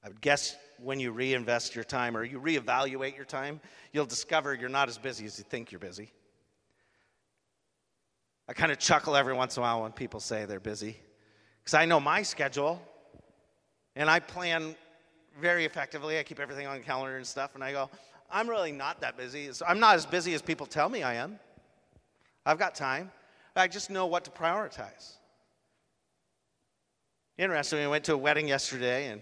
I 0.03 0.07
would 0.07 0.21
guess 0.21 0.55
when 0.81 0.99
you 0.99 1.11
reinvest 1.11 1.75
your 1.75 1.83
time 1.83 2.15
or 2.15 2.23
you 2.23 2.39
reevaluate 2.39 3.15
your 3.15 3.25
time, 3.25 3.59
you'll 3.91 4.05
discover 4.05 4.53
you're 4.53 4.69
not 4.69 4.87
as 4.87 4.97
busy 4.97 5.25
as 5.25 5.37
you 5.37 5.43
think 5.43 5.71
you're 5.71 5.79
busy. 5.79 6.11
I 8.47 8.53
kind 8.53 8.71
of 8.71 8.79
chuckle 8.79 9.15
every 9.15 9.33
once 9.33 9.57
in 9.57 9.61
a 9.61 9.63
while 9.63 9.83
when 9.83 9.91
people 9.91 10.19
say 10.19 10.45
they're 10.45 10.59
busy 10.59 10.97
because 11.61 11.75
I 11.75 11.85
know 11.85 11.99
my 11.99 12.23
schedule 12.23 12.81
and 13.95 14.09
I 14.09 14.19
plan 14.19 14.75
very 15.39 15.65
effectively. 15.65 16.19
I 16.19 16.23
keep 16.23 16.39
everything 16.39 16.67
on 16.67 16.77
the 16.77 16.83
calendar 16.83 17.17
and 17.17 17.25
stuff, 17.25 17.55
and 17.55 17.63
I 17.63 17.71
go, 17.71 17.89
I'm 18.31 18.49
really 18.49 18.71
not 18.71 19.01
that 19.01 19.17
busy. 19.17 19.49
I'm 19.67 19.79
not 19.79 19.95
as 19.95 20.05
busy 20.05 20.33
as 20.33 20.41
people 20.41 20.65
tell 20.65 20.89
me 20.89 21.03
I 21.03 21.15
am. 21.15 21.39
I've 22.45 22.59
got 22.59 22.75
time. 22.75 23.11
I 23.55 23.67
just 23.67 23.89
know 23.89 24.05
what 24.05 24.23
to 24.25 24.31
prioritize. 24.31 25.17
Interesting, 27.37 27.79
we 27.79 27.87
went 27.87 28.03
to 28.05 28.13
a 28.13 28.17
wedding 28.17 28.47
yesterday, 28.47 29.07
and 29.07 29.21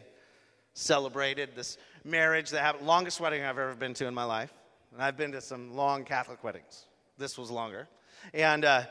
celebrated 0.74 1.50
this 1.55 1.77
marriage 2.03 2.51
that 2.51 2.62
happened, 2.62 2.86
longest 2.86 3.19
wedding 3.19 3.41
I've 3.41 3.57
ever 3.57 3.74
been 3.74 3.95
to 3.95 4.05
in 4.05 4.13
my 4.13 4.24
life. 4.24 4.53
And 4.93 5.01
I've 5.01 5.17
been 5.17 5.31
to 5.31 5.41
some 5.41 5.75
long 5.75 6.03
Catholic 6.03 6.43
weddings. 6.43 6.86
This 7.17 7.38
was 7.38 7.50
longer. 7.50 7.88
And, 8.33 8.63
uh, 8.63 8.83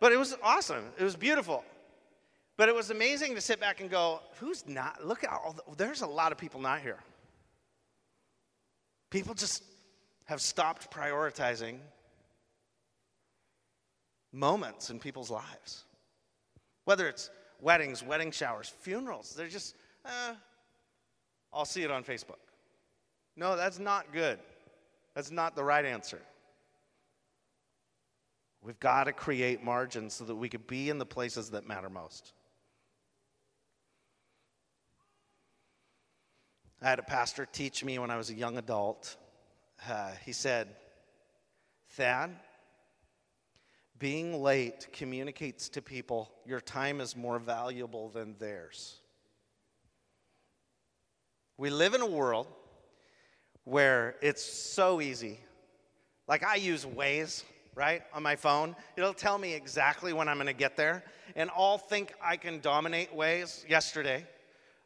but 0.00 0.12
it 0.12 0.18
was 0.18 0.36
awesome. 0.42 0.84
It 0.98 1.04
was 1.04 1.14
beautiful. 1.14 1.64
But 2.56 2.68
it 2.68 2.74
was 2.74 2.90
amazing 2.90 3.34
to 3.34 3.40
sit 3.40 3.60
back 3.60 3.80
and 3.80 3.90
go, 3.90 4.20
who's 4.38 4.66
not? 4.68 5.04
Look 5.04 5.24
at 5.24 5.30
all, 5.30 5.54
the, 5.54 5.76
there's 5.76 6.02
a 6.02 6.06
lot 6.06 6.32
of 6.32 6.38
people 6.38 6.60
not 6.60 6.80
here. 6.80 6.98
People 9.10 9.34
just 9.34 9.62
have 10.26 10.40
stopped 10.40 10.90
prioritizing 10.90 11.78
moments 14.32 14.90
in 14.90 14.98
people's 14.98 15.30
lives. 15.30 15.84
Whether 16.84 17.08
it's 17.08 17.30
weddings, 17.60 18.02
wedding 18.02 18.30
showers, 18.30 18.68
funerals, 18.68 19.34
they're 19.36 19.48
just, 19.48 19.76
uh, 20.04 20.34
I'll 21.52 21.64
see 21.64 21.82
it 21.82 21.90
on 21.90 22.04
Facebook. 22.04 22.40
No, 23.36 23.56
that's 23.56 23.78
not 23.78 24.12
good. 24.12 24.38
That's 25.14 25.30
not 25.30 25.56
the 25.56 25.64
right 25.64 25.84
answer. 25.84 26.20
We've 28.62 28.78
got 28.78 29.04
to 29.04 29.12
create 29.12 29.62
margins 29.62 30.14
so 30.14 30.24
that 30.24 30.36
we 30.36 30.48
can 30.48 30.62
be 30.66 30.88
in 30.88 30.98
the 30.98 31.06
places 31.06 31.50
that 31.50 31.66
matter 31.66 31.90
most. 31.90 32.32
I 36.82 36.90
had 36.90 36.98
a 36.98 37.04
pastor 37.04 37.46
teach 37.46 37.84
me 37.84 37.98
when 37.98 38.10
I 38.10 38.16
was 38.16 38.30
a 38.30 38.34
young 38.34 38.58
adult 38.58 39.16
uh, 39.88 40.10
he 40.24 40.32
said, 40.32 40.68
Thad, 41.90 42.30
being 43.98 44.42
late 44.42 44.88
communicates 44.92 45.68
to 45.70 45.82
people 45.82 46.30
your 46.46 46.60
time 46.60 47.00
is 47.00 47.16
more 47.16 47.38
valuable 47.38 48.08
than 48.08 48.36
theirs. 48.38 48.96
We 51.56 51.70
live 51.70 51.94
in 51.94 52.00
a 52.00 52.06
world 52.06 52.46
where 53.64 54.16
it's 54.22 54.42
so 54.42 55.00
easy. 55.00 55.38
Like 56.26 56.42
I 56.44 56.56
use 56.56 56.84
Waze, 56.84 57.44
right, 57.74 58.02
on 58.12 58.22
my 58.22 58.36
phone. 58.36 58.74
It'll 58.96 59.14
tell 59.14 59.38
me 59.38 59.54
exactly 59.54 60.12
when 60.12 60.28
I'm 60.28 60.36
going 60.36 60.46
to 60.46 60.52
get 60.52 60.76
there. 60.76 61.04
And 61.36 61.50
I'll 61.56 61.78
think 61.78 62.14
I 62.22 62.36
can 62.36 62.60
dominate 62.60 63.14
Waze. 63.14 63.68
Yesterday, 63.68 64.26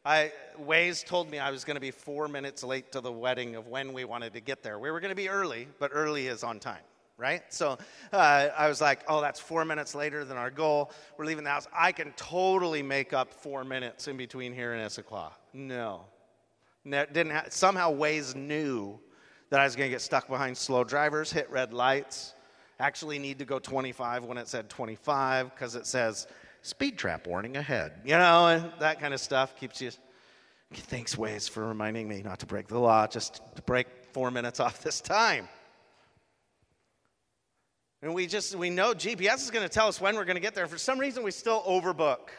I, 0.07 0.31
Waze 0.57 1.05
told 1.05 1.29
me 1.29 1.37
I 1.37 1.51
was 1.51 1.65
going 1.65 1.75
to 1.75 1.81
be 1.81 1.91
four 1.91 2.29
minutes 2.29 2.63
late 2.63 2.93
to 2.93 3.01
the 3.01 3.11
wedding 3.11 3.57
of 3.57 3.67
when 3.67 3.91
we 3.91 4.05
wanted 4.05 4.31
to 4.35 4.39
get 4.39 4.63
there. 4.63 4.79
We 4.79 4.89
were 4.89 5.01
going 5.01 5.11
to 5.11 5.17
be 5.17 5.27
early, 5.27 5.67
but 5.79 5.91
early 5.93 6.27
is 6.27 6.45
on 6.45 6.61
time, 6.61 6.83
right? 7.17 7.41
So 7.49 7.77
uh, 8.13 8.47
I 8.57 8.69
was 8.69 8.79
like, 8.79 9.03
oh, 9.09 9.19
that's 9.19 9.41
four 9.41 9.65
minutes 9.65 9.93
later 9.93 10.23
than 10.23 10.37
our 10.37 10.49
goal. 10.49 10.93
We're 11.17 11.25
leaving 11.25 11.43
the 11.43 11.49
house. 11.49 11.67
I 11.77 11.91
can 11.91 12.13
totally 12.13 12.81
make 12.81 13.11
up 13.11 13.33
four 13.33 13.65
minutes 13.65 14.07
in 14.07 14.15
between 14.15 14.53
here 14.53 14.71
and 14.71 14.89
Issaquah. 14.89 15.31
No. 15.51 16.05
Didn't 16.89 17.31
ha- 17.31 17.47
somehow 17.49 17.93
Waze 17.93 18.33
knew 18.33 18.97
that 19.49 19.59
I 19.59 19.65
was 19.65 19.75
going 19.75 19.89
to 19.89 19.93
get 19.93 20.01
stuck 20.01 20.29
behind 20.29 20.57
slow 20.57 20.85
drivers, 20.85 21.33
hit 21.33 21.51
red 21.51 21.73
lights, 21.73 22.33
actually 22.79 23.19
need 23.19 23.39
to 23.39 23.45
go 23.45 23.59
25 23.59 24.23
when 24.23 24.37
it 24.37 24.47
said 24.47 24.69
25 24.69 25.53
because 25.53 25.75
it 25.75 25.85
says 25.85 26.27
speed 26.67 26.97
trap 26.97 27.27
warning 27.27 27.55
ahead. 27.55 27.93
You 28.03 28.17
know, 28.17 28.71
that 28.79 28.99
kind 28.99 29.13
of 29.13 29.21
stuff 29.21 29.55
keeps 29.55 29.81
you. 29.81 29.91
Thanks, 30.73 31.15
Waze, 31.15 31.49
for 31.49 31.65
reminding 31.65 32.09
me 32.09 32.21
not 32.21 32.39
to 32.39 32.45
break 32.45 32.67
the 32.67 32.77
law, 32.77 33.07
just 33.07 33.41
to 33.55 33.61
break 33.61 33.87
four 34.11 34.31
minutes 34.31 34.59
off 34.59 34.83
this 34.83 34.99
time. 34.99 35.47
And 38.01 38.13
we 38.13 38.27
just, 38.27 38.53
we 38.55 38.69
know 38.69 38.93
GPS 38.93 39.37
is 39.37 39.49
going 39.49 39.67
to 39.67 39.73
tell 39.73 39.87
us 39.87 40.01
when 40.01 40.15
we're 40.15 40.25
going 40.25 40.35
to 40.35 40.41
get 40.41 40.53
there. 40.53 40.67
For 40.67 40.77
some 40.77 40.99
reason, 40.99 41.23
we 41.23 41.31
still 41.31 41.63
overbook. 41.63 42.29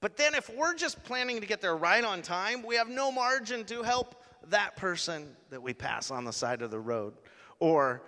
But 0.00 0.16
then 0.16 0.34
if 0.34 0.50
we're 0.54 0.74
just 0.74 1.02
planning 1.04 1.40
to 1.40 1.46
get 1.46 1.60
there 1.60 1.76
right 1.76 2.04
on 2.04 2.20
time, 2.20 2.64
we 2.64 2.74
have 2.76 2.88
no 2.88 3.10
margin 3.10 3.64
to 3.66 3.82
help 3.82 4.22
that 4.48 4.76
person 4.76 5.36
that 5.50 5.62
we 5.62 5.72
pass 5.72 6.10
on 6.10 6.24
the 6.24 6.32
side 6.32 6.62
of 6.62 6.70
the 6.70 6.78
road. 6.78 7.14
Or 7.58 8.02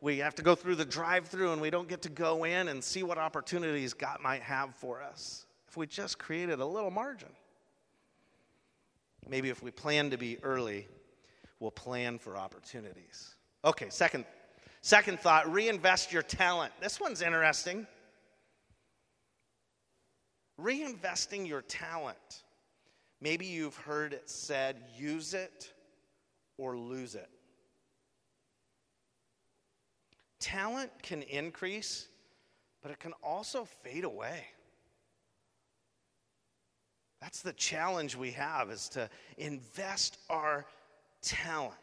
we 0.00 0.18
have 0.18 0.34
to 0.36 0.42
go 0.42 0.54
through 0.54 0.76
the 0.76 0.84
drive 0.84 1.26
through 1.26 1.52
and 1.52 1.60
we 1.60 1.70
don't 1.70 1.88
get 1.88 2.02
to 2.02 2.08
go 2.08 2.44
in 2.44 2.68
and 2.68 2.82
see 2.82 3.02
what 3.02 3.18
opportunities 3.18 3.94
God 3.94 4.20
might 4.22 4.42
have 4.42 4.74
for 4.76 5.02
us. 5.02 5.46
If 5.68 5.76
we 5.76 5.86
just 5.86 6.18
created 6.18 6.60
a 6.60 6.66
little 6.66 6.90
margin. 6.90 7.28
Maybe 9.28 9.50
if 9.50 9.62
we 9.62 9.70
plan 9.70 10.10
to 10.10 10.16
be 10.16 10.38
early, 10.42 10.86
we'll 11.60 11.70
plan 11.70 12.18
for 12.18 12.36
opportunities. 12.36 13.34
Okay, 13.64 13.88
second 13.90 14.24
second 14.80 15.20
thought, 15.20 15.52
reinvest 15.52 16.12
your 16.12 16.22
talent. 16.22 16.72
This 16.80 17.00
one's 17.00 17.20
interesting. 17.20 17.86
Reinvesting 20.60 21.46
your 21.46 21.62
talent. 21.62 22.42
Maybe 23.20 23.46
you've 23.46 23.76
heard 23.76 24.12
it 24.12 24.30
said, 24.30 24.76
use 24.96 25.34
it 25.34 25.72
or 26.56 26.76
lose 26.76 27.14
it. 27.14 27.28
Talent 30.40 30.90
can 31.02 31.22
increase, 31.22 32.08
but 32.82 32.90
it 32.90 33.00
can 33.00 33.12
also 33.22 33.64
fade 33.64 34.04
away. 34.04 34.46
That's 37.20 37.42
the 37.42 37.52
challenge 37.54 38.16
we 38.16 38.30
have 38.32 38.70
is 38.70 38.88
to 38.90 39.10
invest 39.36 40.18
our 40.30 40.66
talent. 41.22 41.74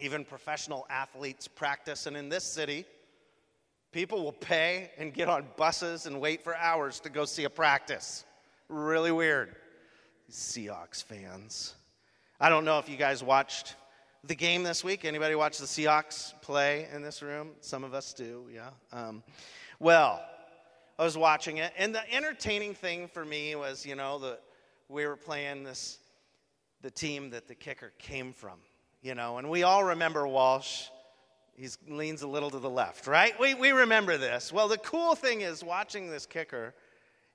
Even 0.00 0.24
professional 0.24 0.86
athletes 0.88 1.46
practice, 1.46 2.06
and 2.06 2.16
in 2.16 2.30
this 2.30 2.44
city, 2.44 2.86
people 3.92 4.24
will 4.24 4.32
pay 4.32 4.90
and 4.96 5.12
get 5.12 5.28
on 5.28 5.44
buses 5.56 6.06
and 6.06 6.20
wait 6.20 6.42
for 6.42 6.56
hours 6.56 7.00
to 7.00 7.10
go 7.10 7.26
see 7.26 7.44
a 7.44 7.50
practice. 7.50 8.24
Really 8.68 9.12
weird. 9.12 9.54
Seahawks 10.30 11.02
fans. 11.02 11.74
I 12.40 12.48
don't 12.48 12.64
know 12.64 12.78
if 12.78 12.88
you 12.88 12.96
guys 12.96 13.22
watched 13.22 13.74
the 14.24 14.34
game 14.34 14.62
this 14.62 14.84
week. 14.84 15.04
Anybody 15.04 15.34
watch 15.34 15.58
the 15.58 15.66
Seahawks 15.66 16.38
play 16.42 16.88
in 16.92 17.02
this 17.02 17.22
room? 17.22 17.50
Some 17.60 17.84
of 17.84 17.94
us 17.94 18.12
do, 18.12 18.44
yeah. 18.52 18.70
Um, 18.92 19.22
well, 19.78 20.22
I 20.98 21.04
was 21.04 21.16
watching 21.16 21.56
it, 21.56 21.72
and 21.78 21.94
the 21.94 22.12
entertaining 22.12 22.74
thing 22.74 23.08
for 23.08 23.24
me 23.24 23.54
was, 23.54 23.86
you 23.86 23.94
know, 23.94 24.18
that 24.18 24.42
we 24.88 25.06
were 25.06 25.16
playing 25.16 25.64
this, 25.64 25.98
the 26.82 26.90
team 26.90 27.30
that 27.30 27.48
the 27.48 27.54
kicker 27.54 27.92
came 27.98 28.32
from, 28.32 28.58
you 29.00 29.14
know, 29.14 29.38
and 29.38 29.48
we 29.48 29.62
all 29.62 29.84
remember 29.84 30.26
Walsh. 30.26 30.88
He 31.54 31.68
leans 31.88 32.22
a 32.22 32.28
little 32.28 32.50
to 32.50 32.58
the 32.58 32.70
left, 32.70 33.06
right? 33.06 33.38
We, 33.38 33.54
we 33.54 33.70
remember 33.70 34.16
this. 34.16 34.52
Well, 34.52 34.68
the 34.68 34.78
cool 34.78 35.14
thing 35.14 35.42
is 35.42 35.62
watching 35.62 36.10
this 36.10 36.26
kicker, 36.26 36.74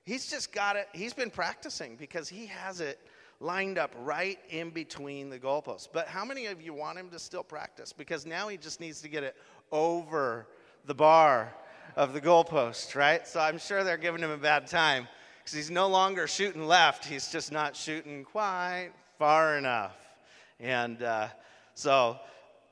he's 0.04 0.28
just 0.30 0.52
got 0.52 0.76
it, 0.76 0.88
he's 0.92 1.12
been 1.12 1.30
practicing 1.30 1.96
because 1.96 2.28
he 2.28 2.46
has 2.46 2.80
it 2.80 3.00
lined 3.40 3.78
up 3.78 3.94
right 4.00 4.38
in 4.50 4.70
between 4.70 5.30
the 5.30 5.38
goalposts. 5.38 5.88
But 5.92 6.08
how 6.08 6.24
many 6.24 6.46
of 6.46 6.62
you 6.62 6.72
want 6.72 6.98
him 6.98 7.10
to 7.10 7.18
still 7.18 7.44
practice? 7.44 7.92
Because 7.92 8.26
now 8.26 8.48
he 8.48 8.56
just 8.56 8.80
needs 8.80 9.00
to 9.02 9.08
get 9.08 9.22
it 9.22 9.36
over 9.70 10.46
the 10.86 10.94
bar 10.94 11.52
of 11.96 12.12
the 12.12 12.20
goalpost, 12.20 12.94
right? 12.94 13.26
So 13.26 13.40
I'm 13.40 13.58
sure 13.58 13.84
they're 13.84 13.96
giving 13.96 14.22
him 14.22 14.30
a 14.30 14.38
bad 14.38 14.66
time 14.66 15.08
because 15.38 15.54
he's 15.54 15.70
no 15.70 15.88
longer 15.88 16.26
shooting 16.26 16.66
left. 16.66 17.04
He's 17.04 17.30
just 17.30 17.52
not 17.52 17.76
shooting 17.76 18.24
quite 18.24 18.90
far 19.18 19.58
enough. 19.58 19.96
And 20.58 21.02
uh, 21.02 21.28
so, 21.74 22.18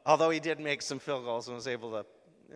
although 0.07 0.31
he 0.31 0.41
did 0.41 0.61
make 0.61 0.83
some 0.83 0.99
field 0.99 1.25
goals 1.25 1.49
and 1.49 1.55
was 1.55 1.69
able 1.69 1.91
to 1.91 1.99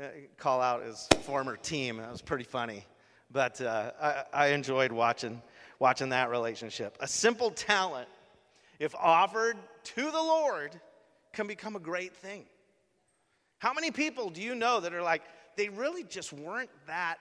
uh, 0.03 0.09
call 0.37 0.61
out 0.61 0.83
his 0.83 1.07
former 1.23 1.57
team, 1.57 1.99
that 1.99 2.11
was 2.11 2.23
pretty 2.23 2.45
funny. 2.45 2.85
But 3.31 3.61
uh, 3.61 3.93
I, 4.01 4.25
I 4.33 4.47
enjoyed 4.49 4.91
watching 4.91 5.43
watching 5.79 6.11
that 6.11 6.31
relationship. 6.31 6.97
A 7.01 7.09
simple 7.09 7.51
talent, 7.51 8.09
if 8.79 8.95
offered 8.95 9.57
to 9.85 10.03
the 10.03 10.11
Lord, 10.11 10.79
can 11.33 11.47
become 11.47 11.77
a 11.77 11.81
great 11.81 12.17
thing. 12.17 12.45
How 13.59 13.73
many 13.73 13.91
people 13.91 14.31
do 14.31 14.41
you 14.41 14.55
know 14.55 14.81
that 14.81 14.93
are 14.95 15.03
like, 15.03 15.23
they 15.57 15.69
really 15.69 16.05
just 16.05 16.33
weren't 16.33 16.71
that 16.87 17.17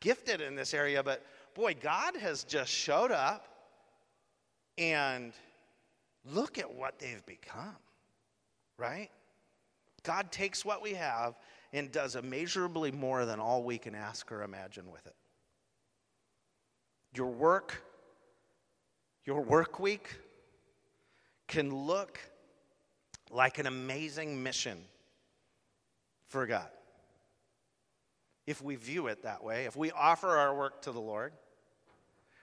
gifted 0.00 0.40
in 0.40 0.56
this 0.56 0.74
area, 0.74 1.02
but 1.02 1.24
boy, 1.54 1.74
God 1.80 2.16
has 2.16 2.44
just 2.44 2.70
showed 2.70 3.12
up 3.12 3.46
and 4.78 5.32
look 6.24 6.58
at 6.58 6.74
what 6.74 6.98
they've 6.98 7.24
become, 7.26 7.76
right? 8.78 9.10
God 10.02 10.32
takes 10.32 10.64
what 10.64 10.82
we 10.82 10.94
have 10.94 11.34
and 11.72 11.92
does 11.92 12.16
immeasurably 12.16 12.90
more 12.90 13.24
than 13.24 13.38
all 13.38 13.62
we 13.62 13.78
can 13.78 13.94
ask 13.94 14.30
or 14.32 14.42
imagine 14.42 14.90
with 14.90 15.06
it. 15.06 15.14
Your 17.14 17.28
work 17.28 17.82
your 19.24 19.40
work 19.40 19.78
week 19.78 20.08
can 21.48 21.74
look 21.74 22.18
like 23.30 23.58
an 23.58 23.66
amazing 23.66 24.42
mission 24.42 24.78
for 26.28 26.46
God. 26.46 26.68
If 28.46 28.62
we 28.62 28.74
view 28.74 29.06
it 29.06 29.22
that 29.22 29.44
way, 29.44 29.66
if 29.66 29.76
we 29.76 29.92
offer 29.92 30.28
our 30.28 30.54
work 30.54 30.82
to 30.82 30.92
the 30.92 31.00
Lord, 31.00 31.32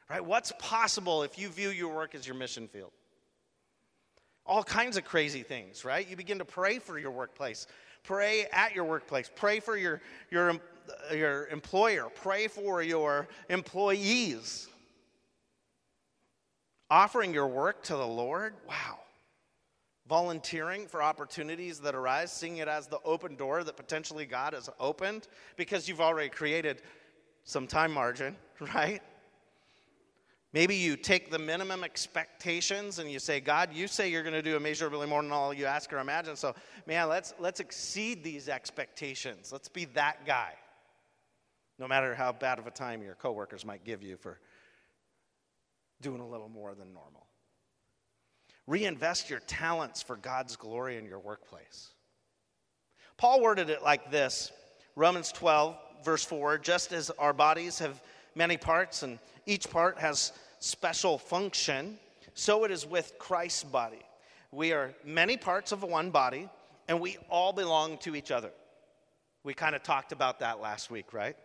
right? 0.09 0.23
What's 0.23 0.53
possible 0.57 1.23
if 1.23 1.37
you 1.37 1.49
view 1.49 1.69
your 1.69 1.93
work 1.93 2.15
as 2.15 2.25
your 2.25 2.35
mission 2.35 2.67
field? 2.67 2.91
All 4.45 4.63
kinds 4.63 4.97
of 4.97 5.03
crazy 5.03 5.43
things, 5.43 5.83
right? 5.83 6.07
You 6.09 6.15
begin 6.15 6.39
to 6.39 6.45
pray 6.45 6.79
for 6.79 6.97
your 6.97 7.11
workplace, 7.11 7.67
pray 8.03 8.45
at 8.51 8.73
your 8.73 8.85
workplace, 8.85 9.29
pray 9.35 9.59
for 9.59 9.75
your, 9.75 10.01
your, 10.31 10.55
your 11.13 11.47
employer, 11.47 12.07
pray 12.15 12.47
for 12.47 12.81
your 12.81 13.27
employees 13.49 14.69
offering 16.89 17.33
your 17.33 17.47
work 17.47 17.83
to 17.83 17.93
the 17.95 18.07
Lord, 18.07 18.53
wow. 18.67 18.99
Volunteering 20.07 20.87
for 20.87 21.03
opportunities 21.03 21.79
that 21.81 21.93
arise, 21.93 22.31
seeing 22.31 22.57
it 22.57 22.67
as 22.67 22.87
the 22.87 22.99
open 23.05 23.35
door 23.35 23.63
that 23.63 23.77
potentially 23.77 24.25
God 24.25 24.53
has 24.53 24.69
opened 24.79 25.27
because 25.55 25.87
you've 25.87 26.01
already 26.01 26.29
created 26.29 26.81
some 27.43 27.67
time 27.67 27.91
margin, 27.91 28.35
right? 28.75 29.01
Maybe 30.51 30.75
you 30.75 30.95
take 30.95 31.29
the 31.29 31.37
minimum 31.37 31.83
expectations 31.83 32.97
and 32.97 33.11
you 33.11 33.19
say, 33.19 33.39
God, 33.39 33.69
you 33.71 33.87
say 33.87 34.09
you're 34.09 34.23
going 34.23 34.33
to 34.33 34.41
do 34.41 34.55
immeasurably 34.55 35.05
more 35.05 35.21
than 35.21 35.31
all 35.31 35.53
you 35.53 35.65
ask 35.65 35.93
or 35.93 35.99
imagine. 35.99 36.35
So, 36.35 36.55
man, 36.87 37.07
let's, 37.07 37.35
let's 37.39 37.59
exceed 37.59 38.23
these 38.23 38.49
expectations. 38.49 39.51
Let's 39.51 39.67
be 39.67 39.85
that 39.93 40.25
guy. 40.25 40.53
No 41.77 41.87
matter 41.87 42.15
how 42.15 42.31
bad 42.31 42.57
of 42.57 42.65
a 42.65 42.71
time 42.71 43.03
your 43.03 43.13
coworkers 43.13 43.63
might 43.63 43.85
give 43.85 44.01
you 44.01 44.17
for 44.17 44.39
doing 46.01 46.21
a 46.21 46.27
little 46.27 46.49
more 46.49 46.75
than 46.75 46.93
normal. 46.93 47.27
Reinvest 48.67 49.29
your 49.29 49.39
talents 49.39 50.01
for 50.01 50.15
God's 50.15 50.55
glory 50.55 50.97
in 50.97 51.05
your 51.05 51.19
workplace. 51.19 51.89
Paul 53.17 53.41
worded 53.41 53.69
it 53.69 53.83
like 53.83 54.11
this 54.11 54.51
Romans 54.95 55.31
12, 55.31 55.75
verse 56.03 56.23
4 56.23 56.57
just 56.57 56.93
as 56.93 57.09
our 57.11 57.33
bodies 57.33 57.79
have 57.79 58.01
many 58.35 58.57
parts 58.57 59.03
and 59.03 59.19
each 59.45 59.69
part 59.69 59.97
has 59.97 60.31
special 60.59 61.17
function, 61.17 61.97
so 62.33 62.63
it 62.63 62.71
is 62.71 62.85
with 62.85 63.13
Christ's 63.17 63.63
body. 63.63 64.01
We 64.51 64.73
are 64.73 64.93
many 65.03 65.37
parts 65.37 65.71
of 65.71 65.83
one 65.83 66.11
body, 66.11 66.49
and 66.87 66.99
we 66.99 67.17
all 67.29 67.53
belong 67.53 67.97
to 67.99 68.15
each 68.15 68.31
other. 68.31 68.51
We 69.43 69.53
kind 69.53 69.75
of 69.75 69.83
talked 69.83 70.11
about 70.11 70.39
that 70.39 70.59
last 70.59 70.91
week, 70.91 71.13
right? 71.13 71.35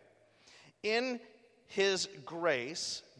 In 0.83 1.21
His 1.67 2.09
grace, 2.27 3.03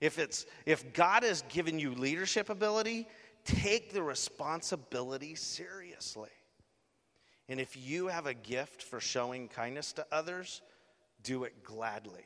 If 0.00 0.18
it's 0.18 0.46
if 0.66 0.92
God 0.92 1.22
has 1.22 1.42
given 1.48 1.78
you 1.78 1.94
leadership 1.94 2.50
ability, 2.50 3.08
take 3.44 3.92
the 3.92 4.02
responsibility 4.02 5.34
seriously. 5.34 6.30
And 7.48 7.60
if 7.60 7.76
you 7.76 8.06
have 8.08 8.26
a 8.26 8.34
gift 8.34 8.82
for 8.82 9.00
showing 9.00 9.48
kindness 9.48 9.92
to 9.94 10.06
others, 10.10 10.62
do 11.22 11.44
it 11.44 11.62
gladly. 11.62 12.24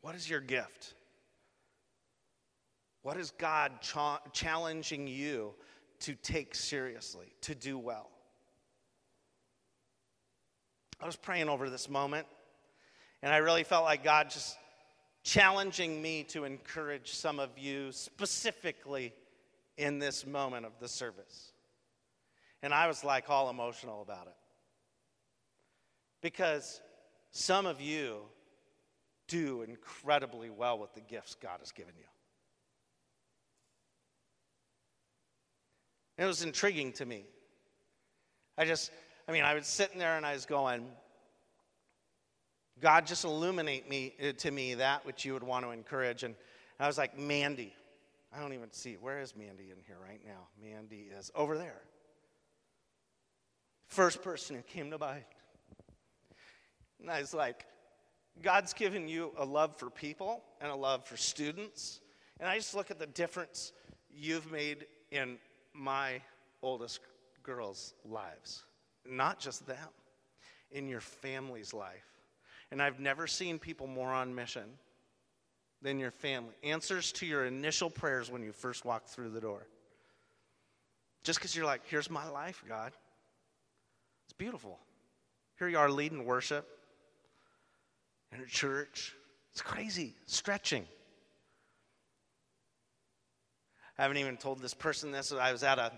What 0.00 0.14
is 0.14 0.28
your 0.28 0.40
gift? 0.40 0.94
What 3.02 3.16
is 3.16 3.30
God 3.32 3.80
cha- 3.80 4.20
challenging 4.32 5.06
you 5.06 5.54
to 6.00 6.14
take 6.14 6.54
seriously, 6.54 7.32
to 7.42 7.54
do 7.54 7.78
well? 7.78 8.10
I 11.00 11.06
was 11.06 11.16
praying 11.16 11.48
over 11.48 11.70
this 11.70 11.88
moment, 11.88 12.26
and 13.22 13.32
I 13.32 13.38
really 13.38 13.64
felt 13.64 13.84
like 13.84 14.02
God 14.02 14.30
just 14.30 14.56
challenging 15.22 16.00
me 16.00 16.24
to 16.24 16.44
encourage 16.44 17.12
some 17.12 17.38
of 17.38 17.58
you 17.58 17.92
specifically 17.92 19.12
in 19.76 19.98
this 19.98 20.26
moment 20.26 20.66
of 20.66 20.72
the 20.80 20.88
service. 20.88 21.52
And 22.62 22.72
I 22.72 22.86
was 22.86 23.04
like 23.04 23.28
all 23.28 23.50
emotional 23.50 24.02
about 24.02 24.26
it. 24.26 24.36
Because 26.22 26.80
some 27.32 27.66
of 27.66 27.80
you 27.80 28.18
do 29.28 29.62
incredibly 29.62 30.50
well 30.50 30.78
with 30.78 30.92
the 30.94 31.00
gifts 31.00 31.34
God 31.34 31.60
has 31.60 31.72
given 31.72 31.94
you. 31.98 32.04
it 36.20 36.26
was 36.26 36.42
intriguing 36.42 36.92
to 36.92 37.06
me. 37.06 37.24
I 38.58 38.66
just, 38.66 38.90
I 39.26 39.32
mean, 39.32 39.42
I 39.42 39.54
was 39.54 39.66
sitting 39.66 39.98
there 39.98 40.18
and 40.18 40.26
I 40.26 40.34
was 40.34 40.44
going, 40.44 40.86
God, 42.80 43.06
just 43.06 43.24
illuminate 43.24 43.88
me 43.88 44.14
uh, 44.22 44.32
to 44.38 44.50
me 44.50 44.74
that 44.74 45.04
which 45.04 45.24
you 45.24 45.34
would 45.34 45.42
want 45.42 45.64
to 45.64 45.70
encourage. 45.70 46.22
And 46.22 46.34
I 46.78 46.86
was 46.86 46.98
like, 46.98 47.18
Mandy. 47.18 47.74
I 48.32 48.40
don't 48.40 48.52
even 48.52 48.72
see. 48.72 48.94
Where 48.94 49.20
is 49.20 49.34
Mandy 49.36 49.70
in 49.70 49.82
here 49.86 49.96
right 50.00 50.20
now? 50.24 50.46
Mandy 50.62 51.08
is 51.18 51.32
over 51.34 51.58
there. 51.58 51.80
First 53.88 54.22
person 54.22 54.54
who 54.54 54.62
came 54.62 54.90
to 54.92 54.98
mind. 54.98 55.24
And 57.00 57.10
I 57.10 57.20
was 57.20 57.34
like, 57.34 57.64
God's 58.40 58.72
given 58.72 59.08
you 59.08 59.32
a 59.36 59.44
love 59.44 59.76
for 59.76 59.90
people 59.90 60.44
and 60.60 60.70
a 60.70 60.76
love 60.76 61.04
for 61.06 61.16
students. 61.16 62.00
And 62.38 62.48
I 62.48 62.56
just 62.56 62.74
look 62.74 62.90
at 62.90 63.00
the 63.00 63.06
difference 63.06 63.72
you've 64.14 64.50
made 64.52 64.86
in 65.10 65.38
my 65.74 66.20
oldest 66.62 67.00
girls' 67.42 67.94
lives. 68.04 68.64
Not 69.04 69.40
just 69.40 69.66
them, 69.66 69.88
in 70.70 70.88
your 70.88 71.00
family's 71.00 71.74
life. 71.74 72.09
And 72.70 72.80
I've 72.80 73.00
never 73.00 73.26
seen 73.26 73.58
people 73.58 73.86
more 73.86 74.12
on 74.12 74.34
mission 74.34 74.64
than 75.82 75.98
your 75.98 76.10
family. 76.10 76.54
Answers 76.62 77.12
to 77.12 77.26
your 77.26 77.44
initial 77.44 77.90
prayers 77.90 78.30
when 78.30 78.42
you 78.42 78.52
first 78.52 78.84
walk 78.84 79.06
through 79.06 79.30
the 79.30 79.40
door. 79.40 79.66
Just 81.24 81.38
because 81.38 81.54
you're 81.54 81.66
like, 81.66 81.82
here's 81.86 82.10
my 82.10 82.28
life, 82.28 82.62
God. 82.68 82.92
It's 84.26 84.32
beautiful. 84.34 84.78
Here 85.58 85.68
you 85.68 85.78
are 85.78 85.90
leading 85.90 86.24
worship 86.24 86.66
in 88.32 88.40
a 88.40 88.46
church. 88.46 89.14
It's 89.52 89.62
crazy, 89.62 90.14
stretching. 90.26 90.86
I 93.98 94.02
haven't 94.02 94.18
even 94.18 94.36
told 94.36 94.60
this 94.60 94.72
person 94.72 95.10
this. 95.10 95.32
I 95.32 95.52
was 95.52 95.62
at 95.62 95.78
a 95.78 95.92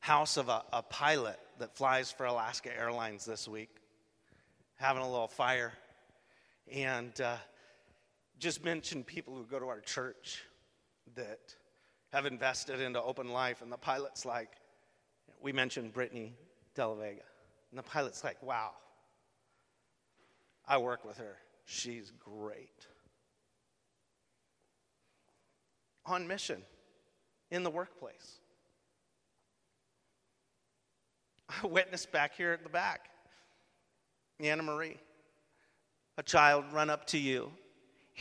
house 0.00 0.36
of 0.36 0.48
a, 0.48 0.64
a 0.72 0.82
pilot 0.82 1.38
that 1.58 1.76
flies 1.76 2.10
for 2.10 2.24
Alaska 2.26 2.76
Airlines 2.76 3.24
this 3.24 3.46
week, 3.46 3.70
having 4.80 5.02
a 5.02 5.10
little 5.10 5.28
fire. 5.28 5.72
And 6.72 7.18
uh, 7.20 7.36
just 8.38 8.64
mentioned 8.64 9.06
people 9.06 9.34
who 9.34 9.44
go 9.44 9.58
to 9.58 9.66
our 9.66 9.80
church 9.80 10.42
that 11.14 11.54
have 12.12 12.24
invested 12.24 12.80
into 12.80 13.00
open 13.00 13.28
life. 13.28 13.60
And 13.60 13.70
the 13.70 13.76
pilot's 13.76 14.24
like, 14.24 14.52
we 15.40 15.52
mentioned 15.52 15.92
Brittany 15.92 16.32
De 16.74 16.94
Vega. 16.94 17.20
And 17.70 17.78
the 17.78 17.82
pilot's 17.82 18.24
like, 18.24 18.42
wow, 18.42 18.70
I 20.66 20.78
work 20.78 21.04
with 21.04 21.18
her. 21.18 21.36
She's 21.66 22.10
great. 22.18 22.86
On 26.06 26.26
mission 26.26 26.62
in 27.50 27.62
the 27.64 27.70
workplace. 27.70 28.38
I 31.50 31.66
witnessed 31.66 32.10
back 32.12 32.34
here 32.34 32.52
at 32.52 32.62
the 32.62 32.70
back 32.70 33.10
Anna 34.40 34.62
Marie, 34.62 34.96
a 36.18 36.22
child 36.22 36.64
run 36.72 36.90
up 36.90 37.06
to 37.08 37.18
you. 37.18 37.50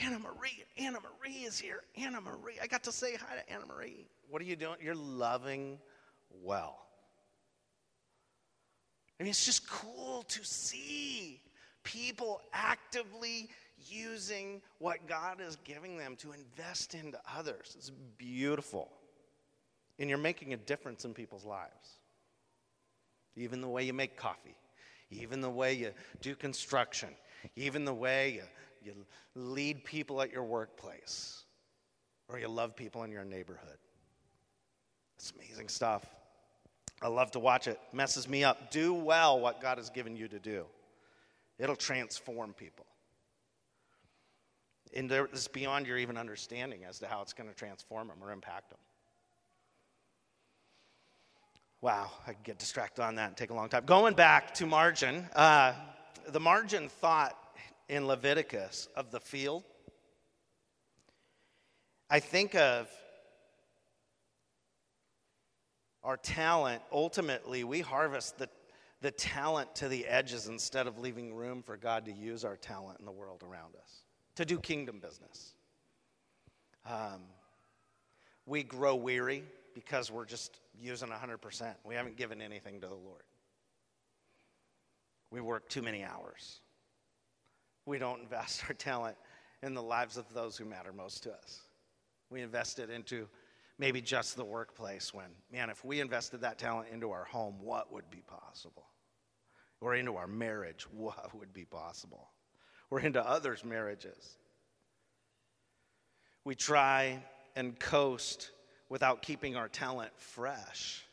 Anna 0.01 0.19
Marie, 0.19 0.63
Anna 0.77 0.99
Marie 0.99 1.43
is 1.43 1.60
here. 1.60 1.82
Anna 1.97 2.21
Marie. 2.21 2.58
I 2.62 2.67
got 2.67 2.84
to 2.84 2.91
say 2.91 3.15
hi 3.15 3.36
to 3.36 3.51
Anna 3.51 3.65
Marie. 3.65 4.08
What 4.29 4.41
are 4.41 4.45
you 4.45 4.55
doing? 4.55 4.77
You're 4.82 4.95
loving 4.95 5.79
well. 6.43 6.77
I 9.19 9.23
mean, 9.23 9.32
it's 9.32 9.45
just 9.45 9.69
cool 9.69 10.23
to 10.29 10.45
see 10.45 11.41
people 11.84 12.41
actively 12.53 13.49
using 13.88 14.62
what 14.77 15.08
God 15.08 15.41
is 15.41 15.58
giving 15.63 15.97
them 15.97 16.15
to 16.17 16.32
invest 16.32 16.93
into 16.93 17.19
others. 17.36 17.75
It's 17.77 17.91
beautiful. 18.17 18.89
And 19.97 20.10
you're 20.10 20.17
making 20.17 20.53
a 20.53 20.58
difference 20.58 21.03
in 21.03 21.13
people's 21.13 21.43
lives. 21.43 21.97
Even 23.36 23.60
the 23.62 23.67
way 23.67 23.84
you 23.84 23.93
make 23.93 24.15
coffee, 24.15 24.55
even 25.12 25.41
the 25.41 25.50
way 25.50 25.74
you 25.74 25.91
do 26.22 26.36
construction, 26.36 27.10
even 27.56 27.86
the 27.86 27.93
way 27.93 28.34
you, 28.34 28.43
you 28.84 28.93
lead 29.36 29.84
people 29.84 30.22
at 30.22 30.32
your 30.32 30.43
workplace, 30.43 31.43
or 32.28 32.39
you 32.39 32.48
love 32.48 32.76
people 32.76 33.04
in 33.04 33.12
your 33.12 33.26
neighborhood. 33.26 33.78
It's 35.17 35.34
amazing 35.36 35.69
stuff. 35.69 36.06
I 37.02 37.08
love 37.08 37.32
to 37.32 37.39
watch 37.39 37.67
it. 37.67 37.80
Messes 37.93 38.28
me 38.28 38.43
up. 38.43 38.72
Do 38.72 38.93
well 38.93 39.39
what 39.39 39.62
God 39.62 39.78
has 39.78 39.89
given 39.89 40.15
you 40.15 40.28
to 40.28 40.39
do. 40.39 40.65
It'll 41.58 41.76
transform 41.76 42.54
people. 42.54 42.86
And 44.95 45.12
it's 45.12 45.48
beyond 45.48 45.88
your 45.88 45.98
even 45.98 46.17
understanding 46.17 46.84
as 46.84 47.00
to 47.00 47.08
how 47.08 47.22
it's 47.22 47.34
going 47.34 47.50
to 47.50 47.56
transform 47.56 48.08
them 48.08 48.17
or 48.22 48.32
impact 48.32 48.69
them. 48.69 48.80
Wow, 51.81 52.11
I 52.27 52.33
could 52.33 52.43
get 52.43 52.59
distracted 52.59 53.03
on 53.03 53.15
that 53.15 53.27
and 53.29 53.37
take 53.37 53.51
a 53.51 53.53
long 53.53 53.69
time. 53.69 53.85
Going 53.85 54.13
back 54.13 54.53
to 54.55 54.65
margin, 54.65 55.25
uh, 55.35 55.73
the 56.27 56.39
margin 56.39 56.89
thought 56.89 57.37
in 57.87 58.05
Leviticus 58.05 58.89
of 58.95 59.11
the 59.11 59.19
field, 59.19 59.63
I 62.09 62.19
think 62.19 62.53
of 62.55 62.89
our 66.03 66.17
talent. 66.17 66.81
Ultimately, 66.91 67.63
we 67.63 67.81
harvest 67.81 68.37
the 68.37 68.49
the 69.01 69.11
talent 69.11 69.73
to 69.75 69.87
the 69.87 70.05
edges 70.07 70.47
instead 70.47 70.87
of 70.87 70.99
leaving 70.99 71.33
room 71.33 71.63
for 71.63 71.77
God 71.77 72.05
to 72.05 72.11
use 72.11 72.43
our 72.43 72.57
talent 72.57 72.99
in 72.99 73.05
the 73.05 73.11
world 73.11 73.43
around 73.49 73.75
us 73.81 74.03
to 74.35 74.45
do 74.45 74.59
kingdom 74.59 74.99
business. 74.99 75.53
Um, 76.85 77.21
we 78.45 78.63
grow 78.63 78.95
weary 78.95 79.43
because 79.79 80.11
we're 80.11 80.25
just 80.25 80.59
using 80.77 81.09
100%. 81.09 81.73
We 81.85 81.95
haven't 81.95 82.17
given 82.17 82.41
anything 82.41 82.81
to 82.81 82.87
the 82.87 82.95
Lord. 82.95 83.23
We 85.31 85.41
work 85.41 85.69
too 85.69 85.81
many 85.81 86.03
hours. 86.03 86.59
We 87.85 87.97
don't 87.97 88.21
invest 88.21 88.63
our 88.67 88.73
talent 88.73 89.15
in 89.63 89.73
the 89.73 89.81
lives 89.81 90.17
of 90.17 90.25
those 90.33 90.57
who 90.57 90.65
matter 90.65 90.91
most 90.91 91.23
to 91.23 91.31
us. 91.31 91.61
We 92.29 92.41
invest 92.41 92.79
it 92.79 92.89
into 92.89 93.27
maybe 93.77 94.01
just 94.01 94.35
the 94.35 94.45
workplace 94.45 95.13
when, 95.13 95.27
man, 95.51 95.69
if 95.69 95.83
we 95.85 96.01
invested 96.01 96.41
that 96.41 96.57
talent 96.57 96.89
into 96.91 97.11
our 97.11 97.23
home, 97.23 97.55
what 97.61 97.91
would 97.93 98.09
be 98.09 98.21
possible? 98.27 98.85
Or 99.81 99.95
into 99.95 100.17
our 100.17 100.27
marriage, 100.27 100.83
what 100.91 101.33
would 101.37 101.53
be 101.53 101.63
possible? 101.63 102.29
Or 102.91 102.99
into 102.99 103.25
others' 103.25 103.63
marriages. 103.63 104.37
We 106.43 106.55
try 106.55 107.23
and 107.55 107.79
coast 107.79 108.51
without 108.89 109.21
keeping 109.21 109.56
our 109.56 109.67
talent 109.67 110.12
fresh. 110.17 111.06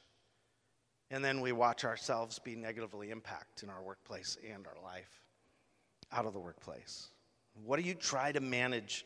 And 1.11 1.25
then 1.25 1.41
we 1.41 1.53
watch 1.53 1.85
ourselves 1.85 2.39
be 2.39 2.57
negatively 2.57 3.11
impacted 3.11 3.69
in 3.69 3.71
our 3.71 3.83
workplace 3.83 4.37
and 4.53 4.67
our 4.67 4.83
life 4.83 5.23
out 6.12 6.27
of 6.27 6.33
the 6.33 6.41
workplace. 6.41 7.09
What 7.65 7.81
do 7.81 7.87
you 7.87 7.95
try 7.95 8.33
to 8.33 8.41
manage 8.41 9.05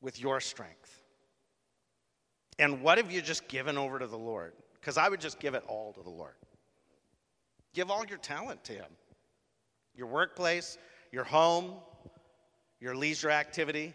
with 0.00 0.20
your 0.20 0.40
strength? 0.40 1.02
And 2.58 2.82
what 2.82 2.98
have 2.98 3.10
you 3.10 3.22
just 3.22 3.48
given 3.48 3.78
over 3.78 3.98
to 3.98 4.06
the 4.06 4.18
Lord? 4.18 4.52
Because 4.74 4.98
I 4.98 5.08
would 5.08 5.20
just 5.20 5.38
give 5.38 5.54
it 5.54 5.62
all 5.66 5.92
to 5.92 6.02
the 6.02 6.10
Lord. 6.10 6.34
Give 7.72 7.90
all 7.90 8.04
your 8.04 8.18
talent 8.18 8.64
to 8.64 8.72
Him 8.72 8.90
your 9.94 10.06
workplace, 10.06 10.78
your 11.12 11.24
home, 11.24 11.74
your 12.80 12.94
leisure 12.94 13.30
activity. 13.30 13.92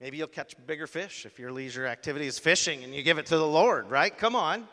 Maybe 0.00 0.16
you'll 0.16 0.28
catch 0.28 0.54
bigger 0.66 0.86
fish 0.86 1.26
if 1.26 1.38
your 1.40 1.50
leisure 1.50 1.86
activity 1.86 2.26
is 2.26 2.38
fishing 2.38 2.84
and 2.84 2.94
you 2.94 3.02
give 3.02 3.18
it 3.18 3.26
to 3.26 3.36
the 3.36 3.46
Lord, 3.46 3.90
right? 3.90 4.16
Come 4.16 4.36
on. 4.36 4.68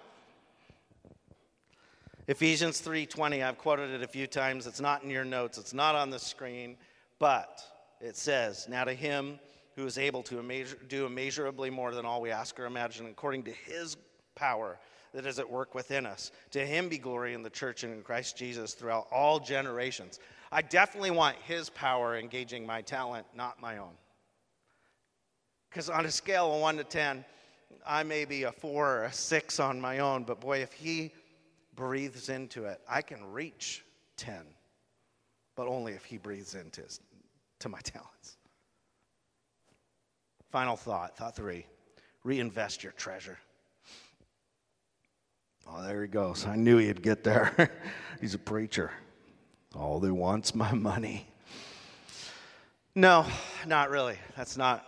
Ephesians 2.27 2.79
3:20, 2.79 3.43
I've 3.43 3.57
quoted 3.57 3.91
it 3.91 4.03
a 4.03 4.07
few 4.07 4.27
times. 4.27 4.67
It's 4.67 4.79
not 4.79 5.03
in 5.03 5.09
your 5.09 5.25
notes, 5.25 5.57
it's 5.57 5.73
not 5.73 5.95
on 5.95 6.09
the 6.09 6.19
screen, 6.19 6.77
but 7.19 7.61
it 8.01 8.17
says, 8.17 8.67
"Now 8.67 8.83
to 8.83 8.93
him 8.93 9.39
who 9.75 9.85
is 9.85 9.97
able 9.97 10.23
to 10.23 10.65
do 10.88 11.05
immeasurably 11.05 11.69
more 11.69 11.93
than 11.93 12.05
all 12.05 12.21
we 12.21 12.31
ask 12.31 12.59
or 12.59 12.65
imagine 12.65 13.07
according 13.07 13.43
to 13.43 13.51
his 13.51 13.97
power 14.35 14.79
that 15.13 15.25
is 15.25 15.39
at 15.39 15.49
work 15.49 15.73
within 15.75 16.05
us. 16.05 16.31
To 16.51 16.65
him 16.65 16.89
be 16.89 16.97
glory 16.97 17.33
in 17.33 17.41
the 17.41 17.49
church 17.49 17.83
and 17.83 17.93
in 17.93 18.03
Christ 18.03 18.38
Jesus 18.38 18.73
throughout 18.73 19.07
all 19.11 19.39
generations." 19.39 20.19
I 20.51 20.61
definitely 20.61 21.11
want 21.11 21.38
his 21.38 21.69
power 21.69 22.15
engaging 22.15 22.65
my 22.65 22.81
talent, 22.81 23.27
not 23.33 23.59
my 23.59 23.77
own. 23.77 23.97
Because 25.75 25.89
on 25.89 26.05
a 26.05 26.11
scale 26.11 26.55
of 26.55 26.61
1 26.61 26.77
to 26.77 26.85
10, 26.85 27.25
I 27.85 28.03
may 28.03 28.23
be 28.23 28.43
a 28.43 28.51
4 28.53 28.88
or 28.88 29.03
a 29.03 29.11
6 29.11 29.59
on 29.59 29.81
my 29.81 29.99
own, 29.99 30.23
but 30.23 30.39
boy, 30.39 30.59
if 30.59 30.71
he 30.71 31.11
breathes 31.75 32.29
into 32.29 32.63
it, 32.63 32.79
I 32.89 33.01
can 33.01 33.29
reach 33.33 33.83
10, 34.15 34.38
but 35.53 35.67
only 35.67 35.91
if 35.91 36.05
He 36.05 36.17
breathes 36.17 36.55
into 36.55 36.79
his, 36.79 37.01
to 37.59 37.67
my 37.67 37.79
talents. 37.83 38.38
Final 40.49 40.77
thought, 40.77 41.17
thought 41.17 41.35
three 41.35 41.65
reinvest 42.23 42.81
your 42.81 42.93
treasure. 42.93 43.38
Oh, 45.69 45.83
there 45.83 46.03
he 46.03 46.07
goes. 46.07 46.45
I 46.45 46.55
knew 46.55 46.77
he'd 46.77 47.01
get 47.01 47.25
there. 47.25 47.69
He's 48.21 48.33
a 48.33 48.39
preacher. 48.39 48.91
All 49.75 49.99
they 49.99 50.09
want's 50.09 50.55
my 50.55 50.71
money. 50.71 51.27
No, 52.95 53.25
not 53.67 53.89
really. 53.89 54.17
That's 54.38 54.55
not, 54.55 54.85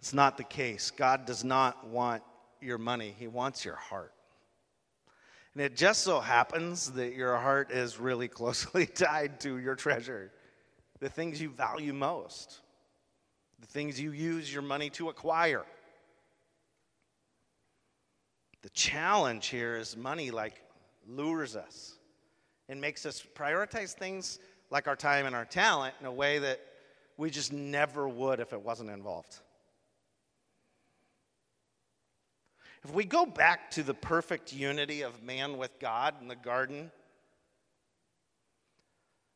that's 0.00 0.14
not 0.14 0.38
the 0.38 0.44
case. 0.44 0.90
God 0.90 1.26
does 1.26 1.44
not 1.44 1.86
want 1.86 2.22
your 2.62 2.78
money, 2.78 3.14
He 3.18 3.26
wants 3.26 3.66
your 3.66 3.76
heart. 3.76 4.14
And 5.52 5.62
it 5.62 5.76
just 5.76 6.02
so 6.04 6.20
happens 6.20 6.92
that 6.92 7.14
your 7.14 7.36
heart 7.36 7.70
is 7.70 7.98
really 7.98 8.28
closely 8.40 8.86
tied 8.86 9.40
to 9.40 9.58
your 9.58 9.74
treasure, 9.74 10.32
the 11.00 11.10
things 11.10 11.40
you 11.40 11.50
value 11.50 11.92
most, 11.92 12.60
the 13.60 13.66
things 13.66 14.00
you 14.00 14.12
use 14.12 14.50
your 14.50 14.62
money 14.62 14.88
to 14.90 15.10
acquire. 15.10 15.66
The 18.62 18.70
challenge 18.70 19.48
here 19.48 19.76
is 19.76 19.98
money 19.98 20.30
like 20.30 20.62
lures 21.06 21.56
us 21.56 21.96
and 22.70 22.80
makes 22.80 23.04
us 23.04 23.22
prioritize 23.34 23.92
things 23.92 24.38
like 24.70 24.88
our 24.88 24.96
time 24.96 25.26
and 25.26 25.34
our 25.34 25.44
talent 25.44 25.94
in 26.00 26.06
a 26.06 26.12
way 26.12 26.38
that 26.38 26.60
we 27.18 27.28
just 27.28 27.52
never 27.52 28.08
would 28.08 28.40
if 28.40 28.54
it 28.54 28.62
wasn't 28.62 28.88
involved. 28.88 29.40
If 32.84 32.94
we 32.94 33.04
go 33.04 33.26
back 33.26 33.70
to 33.72 33.82
the 33.82 33.94
perfect 33.94 34.52
unity 34.52 35.02
of 35.02 35.22
man 35.22 35.58
with 35.58 35.78
God 35.78 36.14
in 36.20 36.28
the 36.28 36.36
garden, 36.36 36.90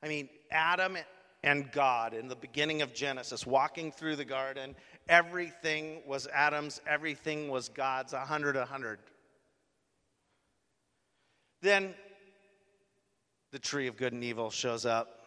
I 0.02 0.08
mean, 0.08 0.28
Adam 0.50 0.96
and 1.42 1.70
God 1.70 2.14
in 2.14 2.28
the 2.28 2.36
beginning 2.36 2.80
of 2.80 2.94
Genesis, 2.94 3.46
walking 3.46 3.92
through 3.92 4.16
the 4.16 4.24
garden, 4.24 4.74
everything 5.08 6.00
was 6.06 6.26
Adam's, 6.32 6.80
everything 6.86 7.50
was 7.50 7.68
God's, 7.68 8.14
a 8.14 8.20
hundred, 8.20 8.56
a 8.56 8.64
hundred. 8.64 8.98
Then 11.60 11.94
the 13.52 13.58
tree 13.58 13.86
of 13.86 13.96
good 13.96 14.12
and 14.12 14.24
evil 14.24 14.50
shows 14.50 14.86
up. 14.86 15.20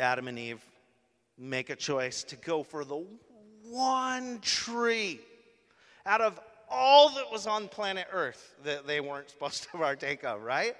Adam 0.00 0.28
and 0.28 0.38
Eve 0.38 0.64
make 1.36 1.70
a 1.70 1.76
choice 1.76 2.22
to 2.24 2.36
go 2.36 2.62
for 2.62 2.84
the 2.84 3.04
one 3.64 4.38
tree 4.40 5.20
out 6.06 6.20
of 6.20 6.40
all 6.70 7.10
that 7.10 7.30
was 7.30 7.46
on 7.46 7.68
planet 7.68 8.06
Earth 8.12 8.54
that 8.64 8.86
they 8.86 9.00
weren't 9.00 9.30
supposed 9.30 9.64
to 9.64 9.70
partake 9.70 10.24
of, 10.24 10.42
right? 10.42 10.74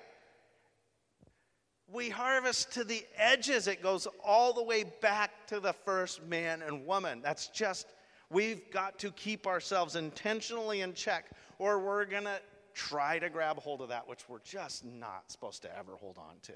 We 1.90 2.10
harvest 2.10 2.72
to 2.72 2.84
the 2.84 3.04
edges. 3.16 3.66
It 3.66 3.82
goes 3.82 4.06
all 4.22 4.52
the 4.52 4.62
way 4.62 4.84
back 5.00 5.46
to 5.48 5.60
the 5.60 5.72
first 5.72 6.22
man 6.26 6.60
and 6.62 6.86
woman. 6.86 7.20
That's 7.22 7.48
just, 7.48 7.86
we've 8.30 8.70
got 8.70 8.98
to 8.98 9.10
keep 9.12 9.46
ourselves 9.46 9.96
intentionally 9.96 10.82
in 10.82 10.92
check, 10.92 11.30
or 11.58 11.78
we're 11.78 12.04
going 12.04 12.24
to 12.24 12.40
try 12.74 13.18
to 13.18 13.30
grab 13.30 13.58
hold 13.58 13.80
of 13.80 13.88
that 13.88 14.06
which 14.06 14.28
we're 14.28 14.38
just 14.44 14.84
not 14.84 15.24
supposed 15.32 15.62
to 15.62 15.78
ever 15.78 15.96
hold 15.96 16.18
on 16.18 16.36
to. 16.42 16.52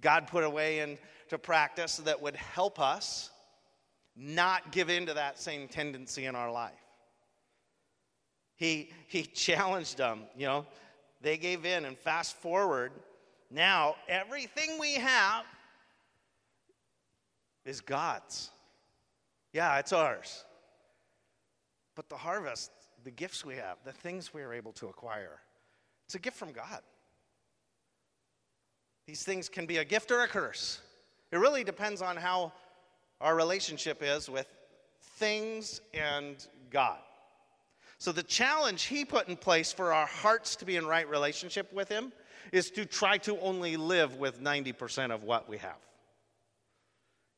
God 0.00 0.26
put 0.28 0.44
a 0.44 0.50
way 0.50 0.80
into 0.80 1.38
practice 1.38 1.96
that 1.98 2.20
would 2.20 2.36
help 2.36 2.78
us 2.80 3.30
not 4.16 4.72
give 4.72 4.90
in 4.90 5.06
to 5.06 5.14
that 5.14 5.38
same 5.38 5.68
tendency 5.68 6.26
in 6.26 6.34
our 6.34 6.50
life. 6.50 6.72
He, 8.58 8.90
he 9.06 9.22
challenged 9.44 9.96
them, 9.96 10.24
you 10.36 10.46
know, 10.46 10.66
they 11.22 11.38
gave 11.38 11.64
in. 11.64 11.86
And 11.86 11.96
fast 11.96 12.36
forward, 12.36 12.92
now 13.50 13.96
everything 14.08 14.78
we 14.78 14.94
have 14.94 15.44
is 17.64 17.80
God's. 17.80 18.50
Yeah, 19.52 19.78
it's 19.78 19.92
ours. 19.92 20.44
But 21.94 22.08
the 22.08 22.16
harvest, 22.16 22.70
the 23.04 23.10
gifts 23.10 23.44
we 23.44 23.54
have, 23.54 23.78
the 23.84 23.92
things 23.92 24.34
we 24.34 24.42
are 24.42 24.52
able 24.52 24.72
to 24.72 24.88
acquire, 24.88 25.40
it's 26.04 26.14
a 26.14 26.18
gift 26.18 26.36
from 26.36 26.52
God. 26.52 26.80
These 29.06 29.22
things 29.24 29.48
can 29.48 29.66
be 29.66 29.78
a 29.78 29.84
gift 29.84 30.10
or 30.10 30.20
a 30.20 30.28
curse. 30.28 30.80
It 31.32 31.38
really 31.38 31.64
depends 31.64 32.02
on 32.02 32.16
how 32.16 32.52
our 33.20 33.34
relationship 33.34 34.02
is 34.02 34.28
with 34.28 34.46
things 35.16 35.80
and 35.94 36.46
God. 36.70 36.98
So, 37.98 38.12
the 38.12 38.22
challenge 38.22 38.84
he 38.84 39.04
put 39.04 39.28
in 39.28 39.36
place 39.36 39.72
for 39.72 39.92
our 39.92 40.06
hearts 40.06 40.54
to 40.56 40.64
be 40.64 40.76
in 40.76 40.86
right 40.86 41.08
relationship 41.08 41.72
with 41.72 41.88
him 41.88 42.12
is 42.52 42.70
to 42.70 42.86
try 42.86 43.18
to 43.18 43.38
only 43.40 43.76
live 43.76 44.16
with 44.16 44.40
90% 44.40 45.10
of 45.10 45.24
what 45.24 45.48
we 45.48 45.58
have. 45.58 45.76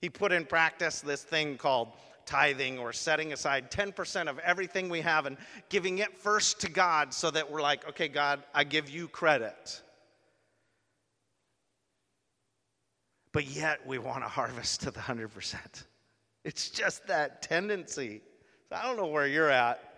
He 0.01 0.11
put 0.11 0.33
in 0.33 0.45
practice 0.45 1.01
this 1.01 1.23
thing 1.23 1.57
called 1.57 1.89
tithing 2.27 2.79
or 2.79 2.93
setting 2.93 3.33
aside 3.33 3.71
10% 3.71 4.29
of 4.29 4.39
everything 4.41 4.89
we 4.89 5.01
have 5.01 5.27
and 5.27 5.37
giving 5.69 5.99
it 5.99 6.17
first 6.19 6.61
to 6.61 6.71
God 6.71 7.13
so 7.13 7.31
that 7.31 7.51
we're 7.51 7.63
like, 7.63 7.89
okay, 7.89 8.09
God, 8.09 8.43
I 8.55 8.65
give 8.65 8.89
you 8.89 9.09
credit. 9.09 9.81
But 13.33 13.47
yet 13.47 13.87
we 13.87 13.99
want 13.99 14.23
to 14.25 14.29
harvest 14.29 14.83
to 14.83 14.91
the 14.91 15.01
100%. 15.01 15.57
It's 16.45 16.71
just 16.71 17.07
that 17.09 17.43
tendency. 17.43 18.21
I 18.71 18.85
don't 18.85 18.97
know 18.97 19.07
where 19.07 19.27
you're 19.27 19.51
at. 19.51 19.90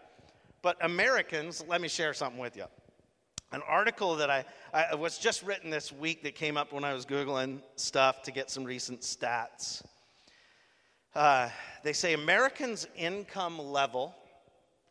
But 0.62 0.76
Americans, 0.80 1.64
let 1.68 1.80
me 1.80 1.88
share 1.88 2.14
something 2.14 2.40
with 2.40 2.56
you. 2.56 2.66
An 3.50 3.62
article 3.68 4.16
that 4.16 4.30
I, 4.30 4.44
I 4.72 4.94
was 4.94 5.18
just 5.18 5.42
written 5.42 5.70
this 5.70 5.92
week 5.92 6.22
that 6.22 6.36
came 6.36 6.56
up 6.56 6.72
when 6.72 6.84
I 6.84 6.94
was 6.94 7.04
Googling 7.04 7.60
stuff 7.74 8.22
to 8.22 8.30
get 8.30 8.48
some 8.48 8.62
recent 8.64 9.00
stats. 9.00 9.82
Uh, 11.14 11.48
they 11.82 11.92
say 11.92 12.14
Americans' 12.14 12.86
income 12.96 13.58
level, 13.58 14.14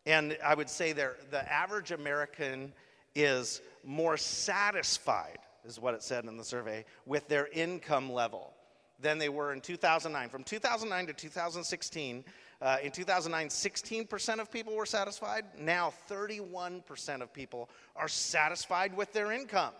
and 0.05 0.37
I 0.45 0.53
would 0.53 0.69
say 0.69 0.91
the 0.91 1.51
average 1.51 1.91
American 1.91 2.73
is 3.15 3.61
more 3.85 4.17
satisfied, 4.17 5.39
is 5.65 5.79
what 5.79 5.93
it 5.93 6.03
said 6.03 6.25
in 6.25 6.37
the 6.37 6.43
survey, 6.43 6.85
with 7.05 7.27
their 7.29 7.47
income 7.47 8.11
level 8.11 8.53
than 8.99 9.17
they 9.17 9.29
were 9.29 9.53
in 9.53 9.61
2009. 9.61 10.29
From 10.29 10.43
2009 10.43 11.07
to 11.07 11.13
2016, 11.13 12.23
uh, 12.61 12.77
in 12.83 12.91
2009, 12.91 13.47
16% 13.47 14.39
of 14.39 14.51
people 14.51 14.75
were 14.75 14.85
satisfied. 14.85 15.45
Now, 15.57 15.93
31% 16.09 17.21
of 17.21 17.33
people 17.33 17.69
are 17.95 18.07
satisfied 18.07 18.95
with 18.95 19.11
their 19.13 19.31
income. 19.31 19.73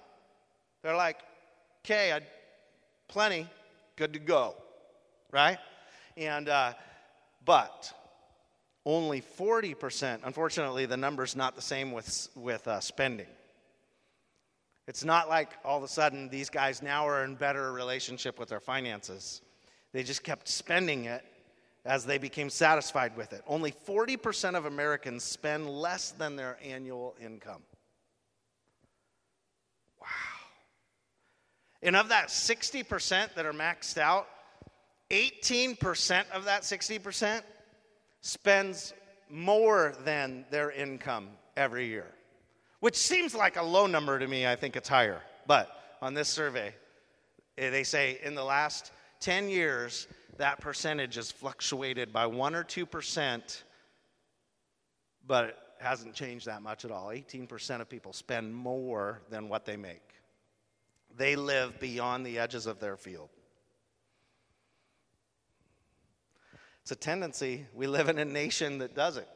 They're 0.82 0.96
like, 0.96 1.18
okay, 1.86 2.20
plenty, 3.08 3.48
good 3.98 4.14
to 4.14 4.20
go, 4.20 4.56
right? 5.32 5.60
And, 6.18 6.50
uh, 6.50 6.74
but 7.46 7.94
only 8.84 9.22
40%, 9.22 10.22
unfortunately, 10.24 10.88
the 10.88 10.98
number's 10.98 11.36
not 11.36 11.56
the 11.56 11.62
same 11.62 11.92
with, 11.92 12.30
with 12.36 12.68
uh, 12.68 12.80
spending. 12.80 13.28
It's 14.88 15.04
not 15.04 15.30
like 15.30 15.52
all 15.64 15.78
of 15.78 15.84
a 15.84 15.88
sudden 15.88 16.30
these 16.30 16.50
guys 16.50 16.82
now 16.82 17.08
are 17.08 17.24
in 17.24 17.36
better 17.36 17.72
relationship 17.72 18.40
with 18.40 18.50
their 18.50 18.60
finances. 18.60 19.42
They 19.94 20.02
just 20.02 20.24
kept 20.24 20.48
spending 20.48 21.06
it 21.06 21.24
as 21.86 22.06
they 22.06 22.18
became 22.18 22.50
satisfied 22.50 23.16
with 23.18 23.34
it. 23.34 23.42
Only 23.48 23.72
40% 23.72 24.56
of 24.56 24.66
Americans 24.66 25.24
spend 25.24 25.70
less 25.70 26.12
than 26.12 26.36
their 26.36 26.58
annual 26.64 27.16
income. 27.20 27.64
Wow. 30.00 30.08
And 31.82 31.96
of 31.96 32.10
that 32.10 32.28
60% 32.28 33.34
that 33.34 33.46
are 33.46 33.54
maxed 33.54 33.98
out, 33.98 34.28
18% 35.10 36.30
of 36.32 36.46
that 36.46 36.62
60% 36.62 37.42
spends 38.22 38.94
more 39.30 39.96
than 40.06 40.46
their 40.52 40.72
income 40.72 41.30
every 41.58 41.88
year, 41.88 42.08
which 42.80 42.96
seems 42.96 43.34
like 43.34 43.58
a 43.58 43.64
low 43.64 43.88
number 43.88 44.20
to 44.20 44.28
me. 44.28 44.46
I 44.46 44.56
think 44.56 44.76
it's 44.76 44.88
higher. 44.88 45.22
But 45.48 45.70
on 46.02 46.14
this 46.14 46.30
survey, 46.30 46.74
eh, 47.58 47.70
they 47.72 47.84
say 47.84 48.20
in 48.24 48.36
the 48.36 48.44
last 48.44 48.92
10 49.22 49.50
years, 49.50 50.08
that 50.42 50.60
percentage 50.60 51.16
has 51.16 51.30
fluctuated 51.30 52.12
by 52.12 52.26
1 52.26 52.56
or 52.56 52.64
2%, 52.64 53.62
but 55.28 55.46
it 55.46 55.58
hasn't 55.78 56.16
changed 56.16 56.48
that 56.48 56.64
much 56.64 56.84
at 56.84 56.90
all. 56.90 57.10
18% 57.10 57.80
of 57.80 57.88
people 57.88 58.12
spend 58.12 58.52
more 58.52 59.22
than 59.30 59.50
what 59.50 59.66
they 59.66 59.78
make. 59.78 60.02
They 61.16 61.36
live 61.36 61.80
beyond 61.80 62.26
the 62.26 62.40
edges 62.40 62.66
of 62.66 62.80
their 62.80 62.98
field. 62.98 63.30
It's 66.82 66.92
a 66.92 66.96
tendency. 66.96 67.68
We 67.76 67.86
live 67.86 68.10
in 68.10 68.18
a 68.18 68.26
nation 68.26 68.80
that 68.80 68.96
does 68.96 69.18
it. 69.18 69.30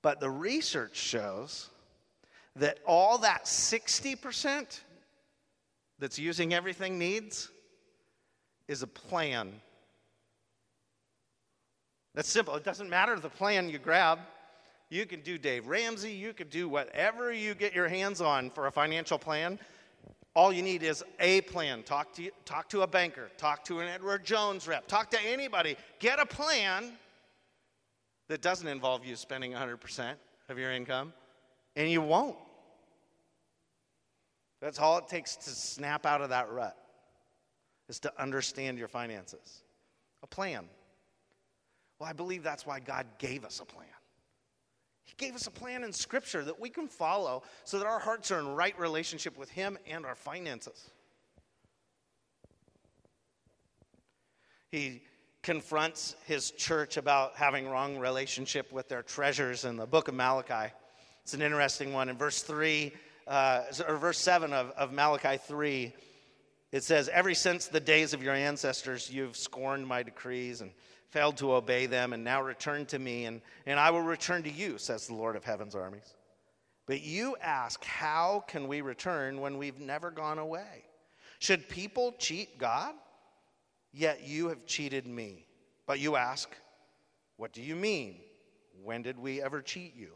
But 0.00 0.20
the 0.20 0.30
research 0.30 0.96
shows 0.96 1.68
that 2.56 2.78
all 2.86 3.18
that 3.18 3.44
60% 3.44 4.80
that's 5.98 6.18
using 6.18 6.54
everything 6.54 6.98
needs 6.98 7.50
is 8.70 8.84
a 8.84 8.86
plan. 8.86 9.52
That's 12.14 12.28
simple. 12.28 12.54
It 12.54 12.62
doesn't 12.62 12.88
matter 12.88 13.18
the 13.18 13.28
plan 13.28 13.68
you 13.68 13.78
grab. 13.78 14.20
You 14.90 15.06
can 15.06 15.20
do 15.20 15.38
Dave 15.38 15.66
Ramsey, 15.66 16.12
you 16.12 16.32
can 16.32 16.48
do 16.48 16.68
whatever 16.68 17.32
you 17.32 17.54
get 17.54 17.74
your 17.74 17.88
hands 17.88 18.20
on 18.20 18.50
for 18.50 18.66
a 18.66 18.72
financial 18.72 19.18
plan. 19.18 19.58
All 20.34 20.52
you 20.52 20.62
need 20.62 20.82
is 20.84 21.04
a 21.18 21.40
plan. 21.42 21.82
Talk 21.82 22.12
to, 22.14 22.30
talk 22.44 22.68
to 22.70 22.82
a 22.82 22.86
banker, 22.86 23.30
talk 23.36 23.64
to 23.64 23.80
an 23.80 23.88
Edward 23.88 24.24
Jones 24.24 24.66
rep, 24.66 24.86
talk 24.86 25.10
to 25.10 25.18
anybody. 25.24 25.76
Get 25.98 26.18
a 26.20 26.26
plan 26.26 26.92
that 28.28 28.40
doesn't 28.40 28.66
involve 28.66 29.04
you 29.04 29.16
spending 29.16 29.52
100% 29.52 30.14
of 30.48 30.58
your 30.58 30.72
income, 30.72 31.12
and 31.74 31.90
you 31.90 32.02
won't. 32.02 32.36
That's 34.60 34.78
all 34.78 34.98
it 34.98 35.08
takes 35.08 35.36
to 35.36 35.50
snap 35.50 36.06
out 36.06 36.20
of 36.20 36.30
that 36.30 36.50
rut, 36.52 36.76
is 37.90 37.98
to 38.00 38.22
understand 38.22 38.78
your 38.78 38.88
finances. 38.88 39.64
A 40.22 40.26
plan. 40.26 40.64
Well, 41.98 42.08
I 42.08 42.12
believe 42.12 42.42
that's 42.42 42.64
why 42.64 42.78
God 42.78 43.04
gave 43.18 43.44
us 43.44 43.60
a 43.60 43.64
plan. 43.64 43.88
He 45.04 45.14
gave 45.18 45.34
us 45.34 45.48
a 45.48 45.50
plan 45.50 45.82
in 45.82 45.92
Scripture 45.92 46.44
that 46.44 46.60
we 46.60 46.70
can 46.70 46.86
follow 46.86 47.42
so 47.64 47.78
that 47.78 47.86
our 47.86 47.98
hearts 47.98 48.30
are 48.30 48.38
in 48.38 48.54
right 48.54 48.78
relationship 48.78 49.36
with 49.36 49.50
Him 49.50 49.76
and 49.88 50.06
our 50.06 50.14
finances. 50.14 50.90
He 54.70 55.02
confronts 55.42 56.14
his 56.26 56.52
church 56.52 56.96
about 56.96 57.34
having 57.34 57.68
wrong 57.68 57.98
relationship 57.98 58.70
with 58.70 58.88
their 58.88 59.02
treasures 59.02 59.64
in 59.64 59.76
the 59.76 59.86
book 59.86 60.06
of 60.06 60.14
Malachi. 60.14 60.72
It's 61.24 61.34
an 61.34 61.42
interesting 61.42 61.92
one. 61.92 62.08
In 62.08 62.16
verse 62.16 62.42
3, 62.42 62.92
uh, 63.26 63.62
or 63.88 63.96
verse 63.96 64.18
7 64.18 64.52
of, 64.52 64.70
of 64.72 64.92
Malachi 64.92 65.38
3, 65.38 65.92
it 66.72 66.84
says, 66.84 67.08
Ever 67.08 67.34
since 67.34 67.66
the 67.66 67.80
days 67.80 68.14
of 68.14 68.22
your 68.22 68.34
ancestors, 68.34 69.10
you've 69.10 69.36
scorned 69.36 69.86
my 69.86 70.02
decrees 70.02 70.60
and 70.60 70.70
failed 71.08 71.36
to 71.38 71.52
obey 71.54 71.86
them, 71.86 72.12
and 72.12 72.22
now 72.22 72.40
return 72.40 72.86
to 72.86 72.98
me, 72.98 73.24
and, 73.24 73.42
and 73.66 73.80
I 73.80 73.90
will 73.90 74.02
return 74.02 74.44
to 74.44 74.50
you, 74.50 74.78
says 74.78 75.06
the 75.06 75.14
Lord 75.14 75.34
of 75.36 75.44
heaven's 75.44 75.74
armies. 75.74 76.14
But 76.86 77.02
you 77.02 77.36
ask, 77.42 77.84
How 77.84 78.44
can 78.46 78.68
we 78.68 78.80
return 78.80 79.40
when 79.40 79.58
we've 79.58 79.80
never 79.80 80.10
gone 80.10 80.38
away? 80.38 80.84
Should 81.38 81.68
people 81.68 82.14
cheat 82.18 82.58
God? 82.58 82.94
Yet 83.92 84.26
you 84.26 84.48
have 84.48 84.66
cheated 84.66 85.06
me. 85.06 85.46
But 85.86 85.98
you 85.98 86.16
ask, 86.16 86.48
What 87.36 87.52
do 87.52 87.62
you 87.62 87.74
mean? 87.74 88.16
When 88.82 89.02
did 89.02 89.18
we 89.18 89.42
ever 89.42 89.60
cheat 89.60 89.94
you? 89.96 90.12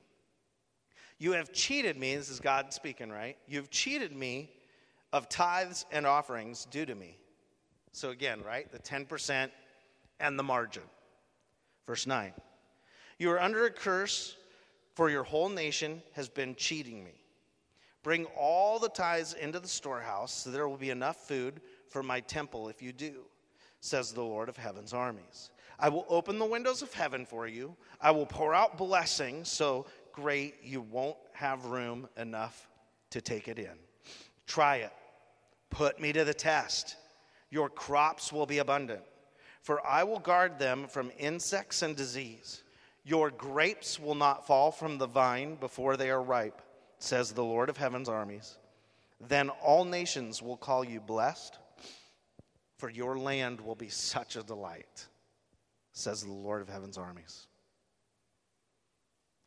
You 1.18 1.32
have 1.32 1.52
cheated 1.52 1.98
me. 1.98 2.16
This 2.16 2.28
is 2.28 2.40
God 2.40 2.72
speaking, 2.72 3.10
right? 3.10 3.36
You've 3.46 3.70
cheated 3.70 4.14
me 4.14 4.50
of 5.14 5.28
tithes 5.28 5.86
and 5.92 6.06
offerings 6.06 6.66
due 6.66 6.84
to 6.84 6.94
me. 6.94 7.16
So, 7.92 8.10
again, 8.10 8.42
right? 8.42 8.70
The 8.70 8.80
10% 8.80 9.48
and 10.18 10.38
the 10.38 10.42
margin. 10.42 10.82
Verse 11.86 12.06
9 12.06 12.32
You 13.18 13.30
are 13.30 13.40
under 13.40 13.64
a 13.64 13.70
curse, 13.70 14.36
for 14.94 15.08
your 15.08 15.22
whole 15.22 15.48
nation 15.48 16.02
has 16.14 16.28
been 16.28 16.56
cheating 16.56 17.04
me. 17.04 17.22
Bring 18.02 18.26
all 18.36 18.80
the 18.80 18.88
tithes 18.88 19.34
into 19.34 19.60
the 19.60 19.68
storehouse, 19.68 20.32
so 20.32 20.50
there 20.50 20.68
will 20.68 20.76
be 20.76 20.90
enough 20.90 21.28
food 21.28 21.60
for 21.88 22.02
my 22.02 22.18
temple 22.18 22.68
if 22.68 22.82
you 22.82 22.92
do 22.92 23.22
says 23.84 24.12
the 24.12 24.22
Lord 24.22 24.48
of 24.48 24.56
heaven's 24.56 24.94
armies. 24.94 25.50
I 25.78 25.90
will 25.90 26.06
open 26.08 26.38
the 26.38 26.46
windows 26.46 26.80
of 26.80 26.92
heaven 26.94 27.26
for 27.26 27.46
you. 27.46 27.76
I 28.00 28.12
will 28.12 28.24
pour 28.24 28.54
out 28.54 28.78
blessings 28.78 29.50
so 29.50 29.84
great 30.10 30.54
you 30.62 30.80
won't 30.80 31.18
have 31.34 31.66
room 31.66 32.08
enough 32.16 32.66
to 33.10 33.20
take 33.20 33.46
it 33.46 33.58
in. 33.58 33.76
Try 34.46 34.76
it. 34.76 34.92
Put 35.74 36.00
me 36.00 36.12
to 36.12 36.24
the 36.24 36.34
test. 36.34 36.96
Your 37.50 37.68
crops 37.68 38.32
will 38.32 38.46
be 38.46 38.58
abundant, 38.58 39.02
for 39.62 39.84
I 39.86 40.04
will 40.04 40.18
guard 40.18 40.58
them 40.58 40.86
from 40.88 41.12
insects 41.18 41.82
and 41.82 41.96
disease. 41.96 42.62
Your 43.04 43.30
grapes 43.30 44.00
will 44.00 44.14
not 44.14 44.46
fall 44.46 44.70
from 44.70 44.98
the 44.98 45.06
vine 45.06 45.56
before 45.56 45.96
they 45.96 46.10
are 46.10 46.22
ripe, 46.22 46.62
says 46.98 47.32
the 47.32 47.44
Lord 47.44 47.68
of 47.68 47.76
heaven's 47.76 48.08
armies. 48.08 48.56
Then 49.20 49.50
all 49.50 49.84
nations 49.84 50.40
will 50.42 50.56
call 50.56 50.84
you 50.84 51.00
blessed 51.00 51.58
for 52.84 52.90
your 52.90 53.18
land 53.18 53.62
will 53.62 53.74
be 53.74 53.88
such 53.88 54.36
a 54.36 54.42
delight, 54.42 55.06
says 55.92 56.22
the 56.22 56.30
Lord 56.30 56.60
of 56.60 56.68
heaven's 56.68 56.98
armies. 56.98 57.46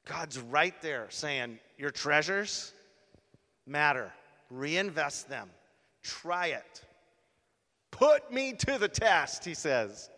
God's 0.07 0.39
right 0.39 0.73
there 0.81 1.05
saying, 1.09 1.59
Your 1.77 1.91
treasures 1.91 2.73
matter. 3.67 4.11
Reinvest 4.49 5.29
them. 5.29 5.49
Try 6.07 6.47
it. 6.47 6.85
Put 7.91 8.31
me 8.31 8.53
to 8.53 8.77
the 8.77 8.87
test, 8.87 9.43
he 9.43 9.53
says. 9.53 10.09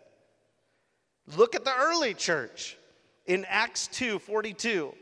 Look 1.36 1.56
at 1.56 1.65
the 1.65 1.73
early 1.75 2.13
church 2.13 2.78
in 3.25 3.43
Acts 3.49 3.88
2 3.88 4.19
42. 4.19 4.93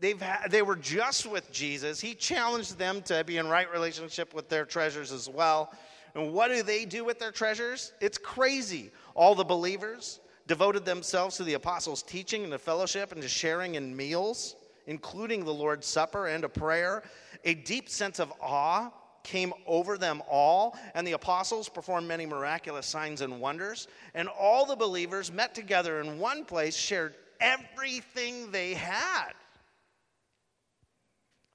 They've 0.00 0.22
they 0.50 0.60
were 0.60 0.76
just 0.76 1.26
with 1.26 1.50
Jesus. 1.50 2.00
He 2.00 2.14
challenged 2.14 2.76
them 2.78 3.00
to 3.02 3.24
be 3.24 3.38
in 3.38 3.48
right 3.48 3.70
relationship 3.72 4.34
with 4.34 4.50
their 4.50 4.66
treasures 4.66 5.10
as 5.10 5.26
well. 5.26 5.72
And 6.14 6.34
what 6.34 6.48
do 6.48 6.62
they 6.62 6.84
do 6.84 7.02
with 7.04 7.18
their 7.18 7.32
treasures? 7.32 7.92
It's 8.00 8.18
crazy. 8.18 8.90
All 9.14 9.34
the 9.34 9.44
believers 9.44 10.20
devoted 10.46 10.84
themselves 10.84 11.38
to 11.38 11.44
the 11.44 11.54
apostles' 11.54 12.02
teaching 12.02 12.42
and 12.42 12.52
to 12.52 12.58
fellowship 12.58 13.12
and 13.12 13.22
to 13.22 13.28
sharing 13.28 13.76
in 13.76 13.96
meals, 13.96 14.56
including 14.86 15.46
the 15.46 15.54
Lord's 15.54 15.86
Supper 15.86 16.26
and 16.26 16.44
a 16.44 16.48
prayer. 16.48 17.02
A 17.44 17.54
deep 17.54 17.88
sense 17.88 18.20
of 18.20 18.30
awe 18.40 18.90
came 19.24 19.52
over 19.66 19.98
them 19.98 20.22
all, 20.30 20.78
and 20.94 21.04
the 21.04 21.12
apostles 21.12 21.68
performed 21.68 22.06
many 22.06 22.26
miraculous 22.26 22.86
signs 22.86 23.22
and 23.22 23.40
wonders. 23.40 23.88
And 24.14 24.28
all 24.28 24.64
the 24.66 24.76
believers 24.76 25.32
met 25.32 25.54
together 25.54 26.00
in 26.00 26.20
one 26.20 26.44
place, 26.44 26.76
shared 26.76 27.14
everything 27.40 28.52
they 28.52 28.74
had. 28.74 29.32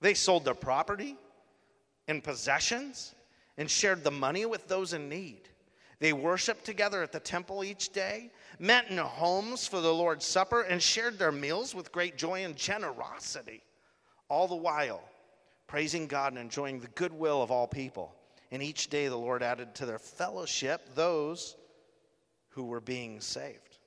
They 0.02 0.14
sold 0.14 0.44
their 0.44 0.54
property 0.54 1.16
and 2.08 2.24
possessions 2.24 3.16
and 3.58 3.70
shared 3.70 4.04
the 4.04 4.12
money 4.12 4.46
with 4.46 4.68
those 4.68 4.94
in 4.94 5.08
need. 5.08 5.42
They 6.00 6.14
worshiped 6.14 6.64
together 6.66 7.04
at 7.04 7.12
the 7.12 7.20
temple 7.20 7.64
each 7.64 7.90
day, 7.90 8.32
met 8.58 8.90
in 8.90 8.98
homes 8.98 9.68
for 9.68 9.82
the 9.82 9.94
Lord's 9.94 10.26
Supper, 10.26 10.62
and 10.62 10.82
shared 10.82 11.20
their 11.20 11.32
meals 11.32 11.76
with 11.76 11.92
great 11.92 12.18
joy 12.18 12.46
and 12.46 12.56
generosity, 12.56 13.62
all 14.30 14.48
the 14.48 14.56
while 14.56 15.02
praising 15.70 16.08
God 16.08 16.34
and 16.34 16.42
enjoying 16.42 16.80
the 16.80 16.88
goodwill 16.88 17.44
of 17.44 17.52
all 17.52 17.68
people. 17.68 18.14
And 18.52 18.64
each 18.64 18.90
day 18.90 19.08
the 19.08 19.16
Lord 19.16 19.44
added 19.44 19.76
to 19.76 19.86
their 19.86 20.00
fellowship 20.00 20.96
those 20.96 21.56
who 22.50 22.64
were 22.64 22.82
being 22.82 23.22
saved. 23.22 23.78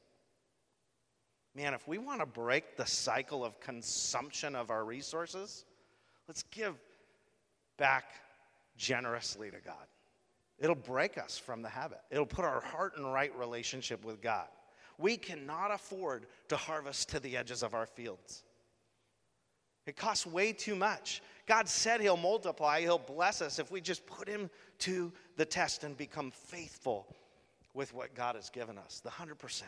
Man, 1.56 1.74
if 1.74 1.86
we 1.88 1.98
want 1.98 2.20
to 2.20 2.26
break 2.26 2.76
the 2.76 2.86
cycle 2.86 3.44
of 3.44 3.58
consumption 3.58 4.54
of 4.54 4.70
our 4.70 4.84
resources, 4.84 5.64
let's 6.28 6.44
give 6.44 6.76
back 7.78 8.04
generously 8.76 9.50
to 9.50 9.58
God. 9.58 9.86
It'll 10.60 10.76
break 10.76 11.18
us 11.18 11.36
from 11.36 11.62
the 11.62 11.68
habit, 11.68 12.00
it'll 12.10 12.24
put 12.24 12.44
our 12.44 12.60
heart 12.60 12.96
in 12.96 13.04
right 13.04 13.36
relationship 13.36 14.04
with 14.04 14.22
God. 14.22 14.46
We 14.98 15.16
cannot 15.16 15.72
afford 15.72 16.26
to 16.48 16.56
harvest 16.56 17.08
to 17.08 17.18
the 17.18 17.36
edges 17.36 17.64
of 17.64 17.74
our 17.74 17.86
fields. 17.86 18.44
It 19.86 19.96
costs 19.96 20.26
way 20.26 20.52
too 20.52 20.76
much. 20.76 21.22
God 21.46 21.68
said 21.68 22.00
He'll 22.00 22.16
multiply, 22.16 22.80
He'll 22.80 22.98
bless 22.98 23.42
us 23.42 23.58
if 23.58 23.70
we 23.70 23.80
just 23.80 24.06
put 24.06 24.28
Him 24.28 24.50
to 24.80 25.12
the 25.36 25.44
test 25.44 25.84
and 25.84 25.96
become 25.96 26.30
faithful 26.30 27.06
with 27.74 27.94
what 27.94 28.14
God 28.14 28.36
has 28.36 28.50
given 28.50 28.78
us, 28.78 29.00
the 29.02 29.10
100%. 29.10 29.62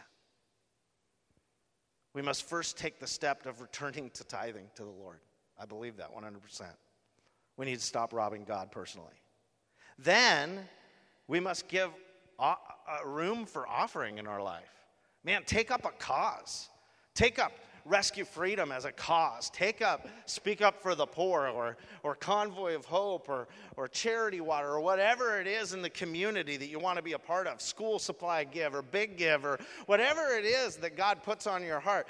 We 2.13 2.23
must 2.23 2.45
first 2.49 2.79
take 2.79 3.01
the 3.01 3.07
step 3.07 3.45
of 3.47 3.61
returning 3.61 4.11
to 4.11 4.25
tithing 4.25 4.67
to 4.77 4.85
the 4.85 4.91
Lord. 4.91 5.19
I 5.59 5.67
believe 5.67 5.97
that 5.97 6.15
100%. 6.15 6.63
We 7.57 7.67
need 7.67 7.79
to 7.79 7.85
stop 7.85 8.13
robbing 8.13 8.45
God 8.45 8.71
personally. 8.71 9.15
Then 9.99 10.61
we 11.29 11.41
must 11.41 11.69
give 11.69 11.91
a 12.39 12.43
uh, 12.43 12.57
room 13.07 13.47
for 13.47 13.69
offering 13.69 14.19
in 14.19 14.27
our 14.27 14.43
life. 14.43 14.71
Man, 15.25 15.43
take 15.47 15.71
up 15.71 15.85
a 15.85 15.91
cause. 15.91 16.69
Take 17.15 17.39
up 17.39 17.53
rescue 17.85 18.25
freedom 18.25 18.73
as 18.73 18.85
a 18.85 18.93
cause. 18.93 19.51
Take 19.51 19.83
up, 19.83 20.09
speak 20.27 20.63
up 20.63 20.83
for 20.83 20.95
the 20.95 21.07
poor, 21.07 21.49
or, 21.49 21.77
or 22.03 22.15
convoy 22.15 22.75
of 22.75 22.85
hope, 22.85 23.29
or, 23.29 23.49
or 23.77 23.89
charity 23.89 24.41
water, 24.41 24.69
or 24.69 24.81
whatever 24.81 25.41
it 25.41 25.47
is 25.47 25.73
in 25.73 25.83
the 25.83 25.91
community 25.91 26.57
that 26.57 26.69
you 26.69 26.79
want 26.79 26.97
to 26.97 27.03
be 27.03 27.13
a 27.13 27.19
part 27.19 27.47
of. 27.47 27.61
School 27.61 27.99
supply 27.99 28.45
give, 28.45 28.75
or 28.75 28.83
big 28.83 29.17
give, 29.17 29.45
or 29.45 29.59
whatever 29.87 30.37
it 30.37 30.45
is 30.45 30.77
that 30.77 30.97
God 30.97 31.23
puts 31.23 31.47
on 31.47 31.63
your 31.63 31.81
heart. 31.81 32.09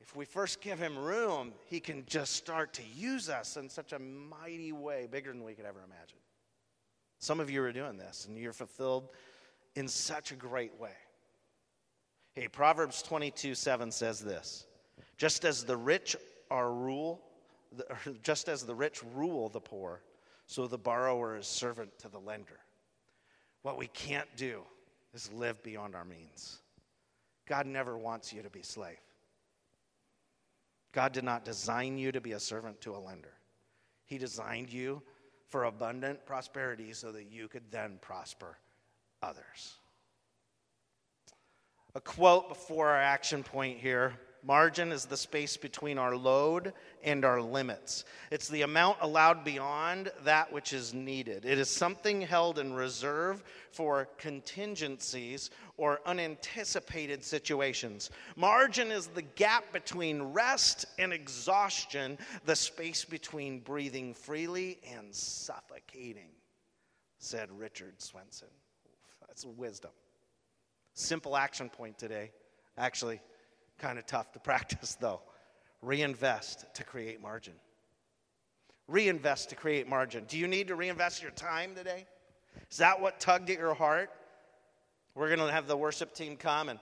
If 0.00 0.14
we 0.14 0.24
first 0.24 0.60
give 0.60 0.78
Him 0.78 0.98
room, 0.98 1.52
He 1.66 1.80
can 1.80 2.04
just 2.06 2.34
start 2.34 2.72
to 2.74 2.82
use 2.94 3.28
us 3.28 3.56
in 3.56 3.68
such 3.68 3.92
a 3.92 3.98
mighty 3.98 4.72
way, 4.72 5.08
bigger 5.10 5.32
than 5.32 5.44
we 5.44 5.54
could 5.54 5.66
ever 5.66 5.80
imagine. 5.84 6.18
Some 7.18 7.40
of 7.40 7.50
you 7.50 7.62
are 7.62 7.72
doing 7.72 7.96
this, 7.96 8.26
and 8.26 8.36
you're 8.36 8.52
fulfilled 8.52 9.10
in 9.74 9.88
such 9.88 10.32
a 10.32 10.34
great 10.34 10.78
way. 10.78 10.92
Hey, 12.34 12.48
Proverbs 12.48 13.02
22 13.02 13.54
7 13.54 13.90
says 13.90 14.20
this 14.20 14.66
just 15.16 15.44
as 15.44 15.64
the 15.64 15.76
rich 15.76 16.16
are 16.50 16.72
rule, 16.72 17.20
just 18.22 18.48
as 18.48 18.62
the 18.64 18.74
rich 18.74 19.02
rule 19.14 19.48
the 19.48 19.60
poor, 19.60 20.02
so 20.46 20.66
the 20.66 20.78
borrower 20.78 21.36
is 21.36 21.46
servant 21.46 21.98
to 21.98 22.08
the 22.08 22.18
lender. 22.18 22.60
What 23.62 23.78
we 23.78 23.88
can't 23.88 24.28
do 24.36 24.62
is 25.12 25.32
live 25.32 25.62
beyond 25.62 25.94
our 25.94 26.04
means. 26.04 26.58
God 27.46 27.66
never 27.66 27.96
wants 27.96 28.32
you 28.32 28.42
to 28.42 28.50
be 28.50 28.62
slave. 28.62 28.98
God 30.92 31.12
did 31.12 31.24
not 31.24 31.44
design 31.44 31.98
you 31.98 32.12
to 32.12 32.20
be 32.20 32.32
a 32.32 32.40
servant 32.40 32.80
to 32.82 32.94
a 32.94 32.98
lender. 32.98 33.32
He 34.04 34.18
designed 34.18 34.72
you 34.72 35.02
for 35.48 35.64
abundant 35.64 36.24
prosperity 36.26 36.92
so 36.92 37.12
that 37.12 37.30
you 37.30 37.48
could 37.48 37.70
then 37.70 37.98
prosper 38.00 38.56
others. 39.22 39.74
A 41.94 42.00
quote 42.00 42.48
before 42.48 42.88
our 42.88 43.00
action 43.00 43.42
point 43.42 43.78
here 43.78 44.14
Margin 44.46 44.92
is 44.92 45.06
the 45.06 45.16
space 45.16 45.56
between 45.56 45.98
our 45.98 46.14
load 46.16 46.72
and 47.02 47.24
our 47.24 47.42
limits. 47.42 48.04
It's 48.30 48.48
the 48.48 48.62
amount 48.62 48.98
allowed 49.00 49.44
beyond 49.44 50.12
that 50.22 50.52
which 50.52 50.72
is 50.72 50.94
needed. 50.94 51.44
It 51.44 51.58
is 51.58 51.68
something 51.68 52.20
held 52.20 52.60
in 52.60 52.72
reserve 52.72 53.42
for 53.72 54.06
contingencies 54.18 55.50
or 55.76 56.00
unanticipated 56.06 57.24
situations. 57.24 58.10
Margin 58.36 58.92
is 58.92 59.08
the 59.08 59.22
gap 59.22 59.72
between 59.72 60.22
rest 60.22 60.84
and 60.96 61.12
exhaustion, 61.12 62.16
the 62.44 62.54
space 62.54 63.04
between 63.04 63.58
breathing 63.58 64.14
freely 64.14 64.78
and 64.96 65.12
suffocating, 65.12 66.30
said 67.18 67.48
Richard 67.50 68.00
Swenson. 68.00 68.48
That's 69.26 69.44
wisdom. 69.44 69.90
Simple 70.94 71.36
action 71.36 71.68
point 71.68 71.98
today, 71.98 72.30
actually 72.78 73.20
Kind 73.78 73.98
of 73.98 74.06
tough 74.06 74.32
to 74.32 74.38
practice, 74.40 74.96
though. 75.00 75.20
Reinvest 75.82 76.66
to 76.74 76.84
create 76.84 77.20
margin. 77.20 77.54
Reinvest 78.88 79.50
to 79.50 79.56
create 79.56 79.88
margin. 79.88 80.24
Do 80.28 80.38
you 80.38 80.46
need 80.46 80.68
to 80.68 80.76
reinvest 80.76 81.22
your 81.22 81.32
time 81.32 81.74
today? 81.74 82.06
Is 82.70 82.78
that 82.78 83.00
what 83.00 83.20
tugged 83.20 83.50
at 83.50 83.58
your 83.58 83.74
heart? 83.74 84.10
We're 85.14 85.34
going 85.34 85.46
to 85.46 85.52
have 85.52 85.66
the 85.66 85.76
worship 85.76 86.14
team 86.14 86.36
come 86.36 86.68
and 86.68 86.78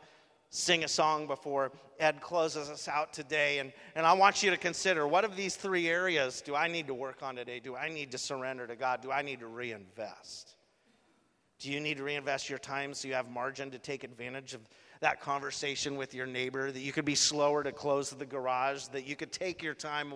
sing 0.51 0.85
a 0.85 0.89
song 0.89 1.27
before 1.27 1.73
Ed 1.99 2.21
closes 2.21 2.69
us 2.69 2.89
out 2.89 3.13
today. 3.13 3.59
And, 3.59 3.73
and 3.95 4.07
I 4.07 4.13
want 4.13 4.43
you 4.43 4.51
to 4.51 4.57
consider 4.57 5.07
what 5.07 5.25
of 5.25 5.37
these 5.37 5.57
three 5.57 5.89
areas 5.89 6.41
do 6.41 6.55
I 6.55 6.69
need 6.69 6.87
to 6.89 6.95
work 6.95 7.23
on 7.23 7.37
today? 7.37 7.61
Do 7.61 7.75
I 7.75 7.89
need 7.89 8.11
to 8.13 8.19
surrender 8.19 8.67
to 8.67 8.77
God? 8.77 9.03
Do 9.03 9.11
I 9.11 9.23
need 9.23 9.41
to 9.41 9.47
reinvest? 9.47 10.57
Do 11.59 11.71
you 11.71 11.81
need 11.81 11.97
to 11.97 12.03
reinvest 12.03 12.49
your 12.49 12.59
time 12.59 12.95
so 12.95 13.09
you 13.09 13.15
have 13.15 13.31
margin 13.31 13.71
to 13.71 13.79
take 13.79 14.05
advantage 14.05 14.55
of 14.55 14.61
that 15.05 15.21
conversation 15.21 15.97
with 15.97 16.15
your 16.15 16.25
neighbor, 16.25 16.73
that 16.73 16.81
you 16.81 16.91
could 16.91 17.05
be 17.05 17.15
slower 17.15 17.63
to 17.63 17.73
close 17.73 18.09
the 18.09 18.25
garage, 18.25 18.87
that 18.87 19.07
you 19.07 19.15
could 19.15 19.31
take 19.31 19.63
your 19.63 19.75
time 19.75 20.15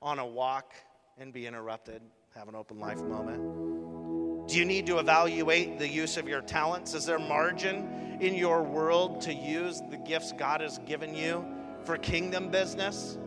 on 0.00 0.18
a 0.18 0.26
walk 0.26 0.72
and 1.18 1.34
be 1.34 1.46
interrupted, 1.46 2.00
have 2.34 2.48
an 2.48 2.54
open 2.54 2.80
life 2.80 2.96
moment? 2.96 4.48
Do 4.48 4.56
you 4.56 4.64
need 4.64 4.86
to 4.86 5.00
evaluate 5.00 5.78
the 5.78 5.86
use 5.86 6.16
of 6.16 6.26
your 6.26 6.40
talents? 6.40 6.94
Is 6.94 7.04
there 7.04 7.18
margin 7.18 8.16
in 8.22 8.34
your 8.34 8.62
world 8.62 9.20
to 9.20 9.34
use 9.34 9.82
the 9.90 9.98
gifts 9.98 10.32
God 10.32 10.62
has 10.62 10.78
given 10.86 11.14
you 11.14 11.44
for 11.84 11.98
kingdom 11.98 12.50
business, 12.50 13.18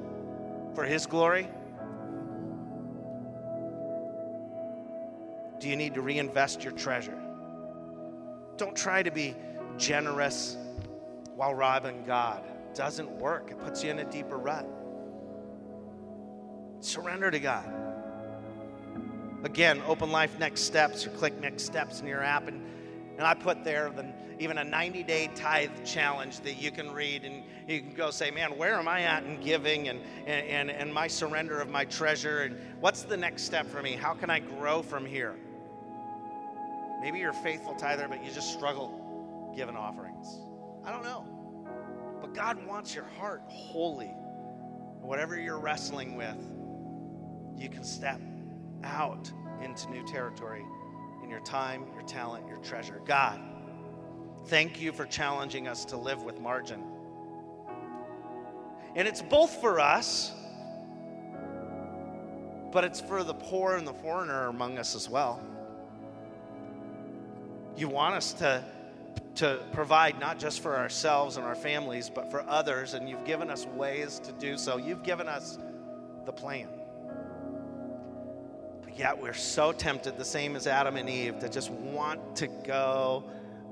for 0.74 0.86
His 0.86 1.06
glory? 1.06 1.47
Do 5.60 5.70
you 5.70 5.76
need 5.76 5.93
to 5.93 6.01
reinvest 6.01 6.64
your 6.64 6.74
treasure? 6.74 7.22
Don't 8.58 8.76
try 8.76 9.03
to 9.03 9.12
be 9.12 9.36
generous 9.78 10.58
while 11.36 11.54
robbing 11.54 12.04
God. 12.06 12.44
Doesn't 12.74 13.10
work, 13.10 13.52
it 13.52 13.60
puts 13.60 13.84
you 13.84 13.92
in 13.92 14.00
a 14.00 14.06
deeper 14.06 14.38
rut. 14.38 14.68
Surrender 16.80 17.32
to 17.32 17.40
God. 17.40 17.72
Again, 19.44 19.82
Open 19.88 20.12
Life 20.12 20.40
Next 20.40 20.62
Steps, 20.62 21.06
or 21.06 21.12
click 21.12 21.40
Next 21.40 21.64
Steps 21.64 22.02
in 22.02 22.08
your 22.08 22.24
app, 22.24 22.48
and, 22.48 22.62
and 23.18 23.28
I 23.28 23.34
put 23.34 23.64
there 23.64 23.90
the, 23.92 24.12
even 24.40 24.58
a 24.58 24.64
90 24.64 25.04
day 25.04 25.30
tithe 25.36 25.86
challenge 25.86 26.40
that 26.42 26.62
you 26.62 26.72
can 26.72 26.92
read, 26.92 27.24
and 27.24 27.44
you 27.68 27.80
can 27.80 27.94
go 27.94 28.12
say, 28.12 28.32
Man, 28.32 28.58
where 28.58 28.76
am 28.76 28.88
I 28.88 29.02
at 29.02 29.24
in 29.24 29.40
giving 29.42 29.88
and, 29.88 30.02
and, 30.26 30.70
and, 30.70 30.94
my 30.94 31.08
surrender 31.08 31.62
of 31.62 31.70
my 31.70 31.86
treasure? 31.86 32.42
And 32.42 32.58
what's 32.80 33.04
the 33.04 33.18
next 33.18 33.44
step 33.44 33.68
for 33.68 33.82
me? 33.82 33.94
How 33.94 34.14
can 34.14 34.30
I 34.30 34.40
grow 34.40 34.82
from 34.82 35.06
here? 35.06 35.36
Maybe 37.02 37.20
you're 37.20 37.32
a 37.32 37.44
faithful 37.44 37.76
tither, 37.76 38.08
but 38.08 38.26
you 38.26 38.32
just 38.32 38.52
struggle 38.52 39.54
giving 39.56 39.76
offerings. 39.76 40.14
I 40.86 40.92
don't 40.92 41.04
know. 41.04 41.26
But 42.22 42.34
God 42.34 42.66
wants 42.66 42.94
your 42.94 43.06
heart 43.20 43.42
holy. 43.48 44.14
Whatever 45.02 45.40
you're 45.40 45.60
wrestling 45.60 46.16
with, 46.16 46.38
you 47.58 47.70
can 47.70 47.84
step 47.84 48.22
out 48.84 49.32
into 49.64 49.90
new 49.90 50.06
territory 50.06 50.64
in 51.24 51.30
your 51.30 51.40
time, 51.42 51.86
your 51.94 52.04
talent, 52.04 52.48
your 52.48 52.58
treasure. 52.58 53.02
God, 53.06 53.42
thank 54.48 54.80
you 54.82 54.92
for 54.92 55.06
challenging 55.06 55.68
us 55.68 55.86
to 55.86 55.98
live 55.98 56.24
with 56.24 56.40
margin. 56.40 56.84
And 58.96 59.08
it's 59.08 59.22
both 59.22 59.60
for 59.62 59.80
us, 59.80 60.32
but 62.72 62.84
it's 62.84 63.02
for 63.02 63.24
the 63.24 63.34
poor 63.34 63.76
and 63.76 63.88
the 63.88 63.94
foreigner 63.94 64.48
among 64.48 64.78
us 64.78 64.96
as 64.96 65.10
well. 65.10 65.42
You 67.76 67.90
want 67.90 68.16
us 68.16 68.34
to, 68.34 68.64
to 69.36 69.60
provide 69.74 70.20
not 70.20 70.40
just 70.40 70.62
for 70.62 70.78
ourselves 70.78 71.38
and 71.38 71.46
our 71.46 71.56
families, 71.56 72.10
but 72.10 72.32
for 72.32 72.42
others, 72.48 72.94
and 72.94 73.10
you've 73.10 73.26
given 73.26 73.50
us 73.50 73.66
ways 73.68 74.20
to 74.20 74.32
do 74.34 74.58
so. 74.58 74.78
You've 74.78 75.04
given 75.04 75.28
us 75.28 75.60
the 76.26 76.32
plan. 76.32 76.70
But 78.84 78.98
yet 78.98 79.22
we're 79.22 79.34
so 79.34 79.72
tempted, 79.74 80.18
the 80.18 80.26
same 80.26 80.56
as 80.56 80.68
Adam 80.68 80.96
and 80.96 81.10
Eve, 81.10 81.40
to 81.40 81.50
just 81.50 81.70
want 81.70 82.36
to 82.38 82.48
go 82.48 83.24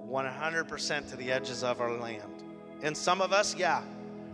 100% 0.10 1.10
to 1.10 1.16
the 1.16 1.32
edges 1.32 1.64
of 1.64 1.80
our 1.80 1.98
land. 1.98 2.44
And 2.82 2.96
some 2.96 3.22
of 3.22 3.32
us, 3.32 3.56
yeah, 3.56 3.84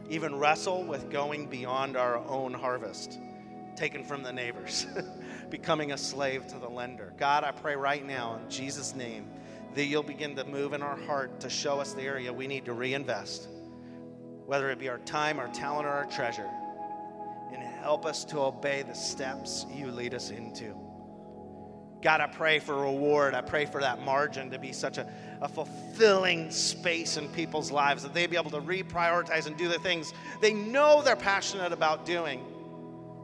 even 0.10 0.36
wrestle 0.36 0.84
with 0.84 1.12
going 1.12 1.46
beyond 1.46 1.96
our 1.96 2.18
own 2.18 2.54
harvest, 2.54 3.20
taken 3.76 4.04
from 4.04 4.24
the 4.24 4.34
neighbors, 4.34 4.88
becoming 5.52 5.92
a 5.92 5.98
slave 5.98 6.48
to 6.48 6.58
the 6.58 6.68
lender. 6.68 7.14
God, 7.18 7.44
I 7.44 7.52
pray 7.52 7.76
right 7.76 8.06
now 8.06 8.40
in 8.44 8.50
Jesus' 8.50 8.96
name 8.96 9.28
that 9.76 9.86
you'll 9.86 10.04
begin 10.04 10.36
to 10.36 10.44
move 10.44 10.74
in 10.74 10.82
our 10.82 10.98
heart 10.98 11.40
to 11.42 11.50
show 11.50 11.80
us 11.80 11.94
the 11.94 12.02
area 12.02 12.32
we 12.34 12.48
need 12.48 12.66
to 12.66 12.74
reinvest, 12.74 13.48
whether 14.46 14.70
it 14.70 14.80
be 14.80 14.90
our 14.90 15.00
time, 15.00 15.40
our 15.40 15.48
talent, 15.50 15.86
or 15.86 15.92
our 15.92 16.06
treasure, 16.06 16.50
and 17.54 17.62
help 17.62 18.06
us 18.06 18.26
to 18.26 18.40
obey 18.40 18.82
the 18.82 18.94
steps 18.94 19.66
you 19.74 19.92
lead 19.92 20.14
us 20.14 20.32
into. 20.32 20.76
God, 22.02 22.22
I 22.22 22.28
pray 22.28 22.60
for 22.60 22.76
reward. 22.76 23.34
I 23.34 23.42
pray 23.42 23.66
for 23.66 23.82
that 23.82 24.04
margin 24.04 24.52
to 24.52 24.60
be 24.60 24.72
such 24.72 24.98
a, 24.98 25.12
a 25.42 25.50
fulfilling 25.50 26.50
space 26.50 27.18
in 27.18 27.28
people's 27.30 27.72
lives 27.72 28.04
that 28.04 28.14
they 28.14 28.26
be 28.26 28.38
able 28.38 28.52
to 28.52 28.62
reprioritize 28.62 29.48
and 29.48 29.58
do 29.58 29.68
the 29.68 29.80
things 29.80 30.14
they 30.42 30.54
know 30.54 31.02
they're 31.02 31.18
passionate 31.18 31.74
about 31.74 32.06
doing. 32.06 32.42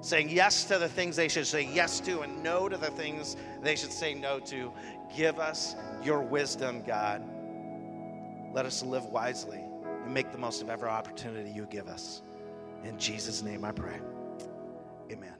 Saying 0.05 0.29
yes 0.29 0.65
to 0.65 0.77
the 0.77 0.87
things 0.87 1.15
they 1.15 1.27
should 1.27 1.47
say 1.47 1.63
yes 1.63 1.99
to 2.01 2.21
and 2.21 2.43
no 2.43 2.69
to 2.69 2.77
the 2.77 2.91
things 2.91 3.35
they 3.63 3.75
should 3.75 3.91
say 3.91 4.13
no 4.13 4.39
to. 4.41 4.71
Give 5.17 5.39
us 5.39 5.75
your 6.03 6.21
wisdom, 6.21 6.83
God. 6.85 7.23
Let 8.53 8.67
us 8.67 8.83
live 8.83 9.05
wisely 9.05 9.63
and 10.03 10.13
make 10.13 10.31
the 10.31 10.37
most 10.37 10.61
of 10.61 10.69
every 10.69 10.89
opportunity 10.89 11.49
you 11.49 11.65
give 11.71 11.87
us. 11.87 12.21
In 12.83 12.99
Jesus' 12.99 13.41
name 13.41 13.65
I 13.65 13.71
pray. 13.71 13.99
Amen. 15.11 15.33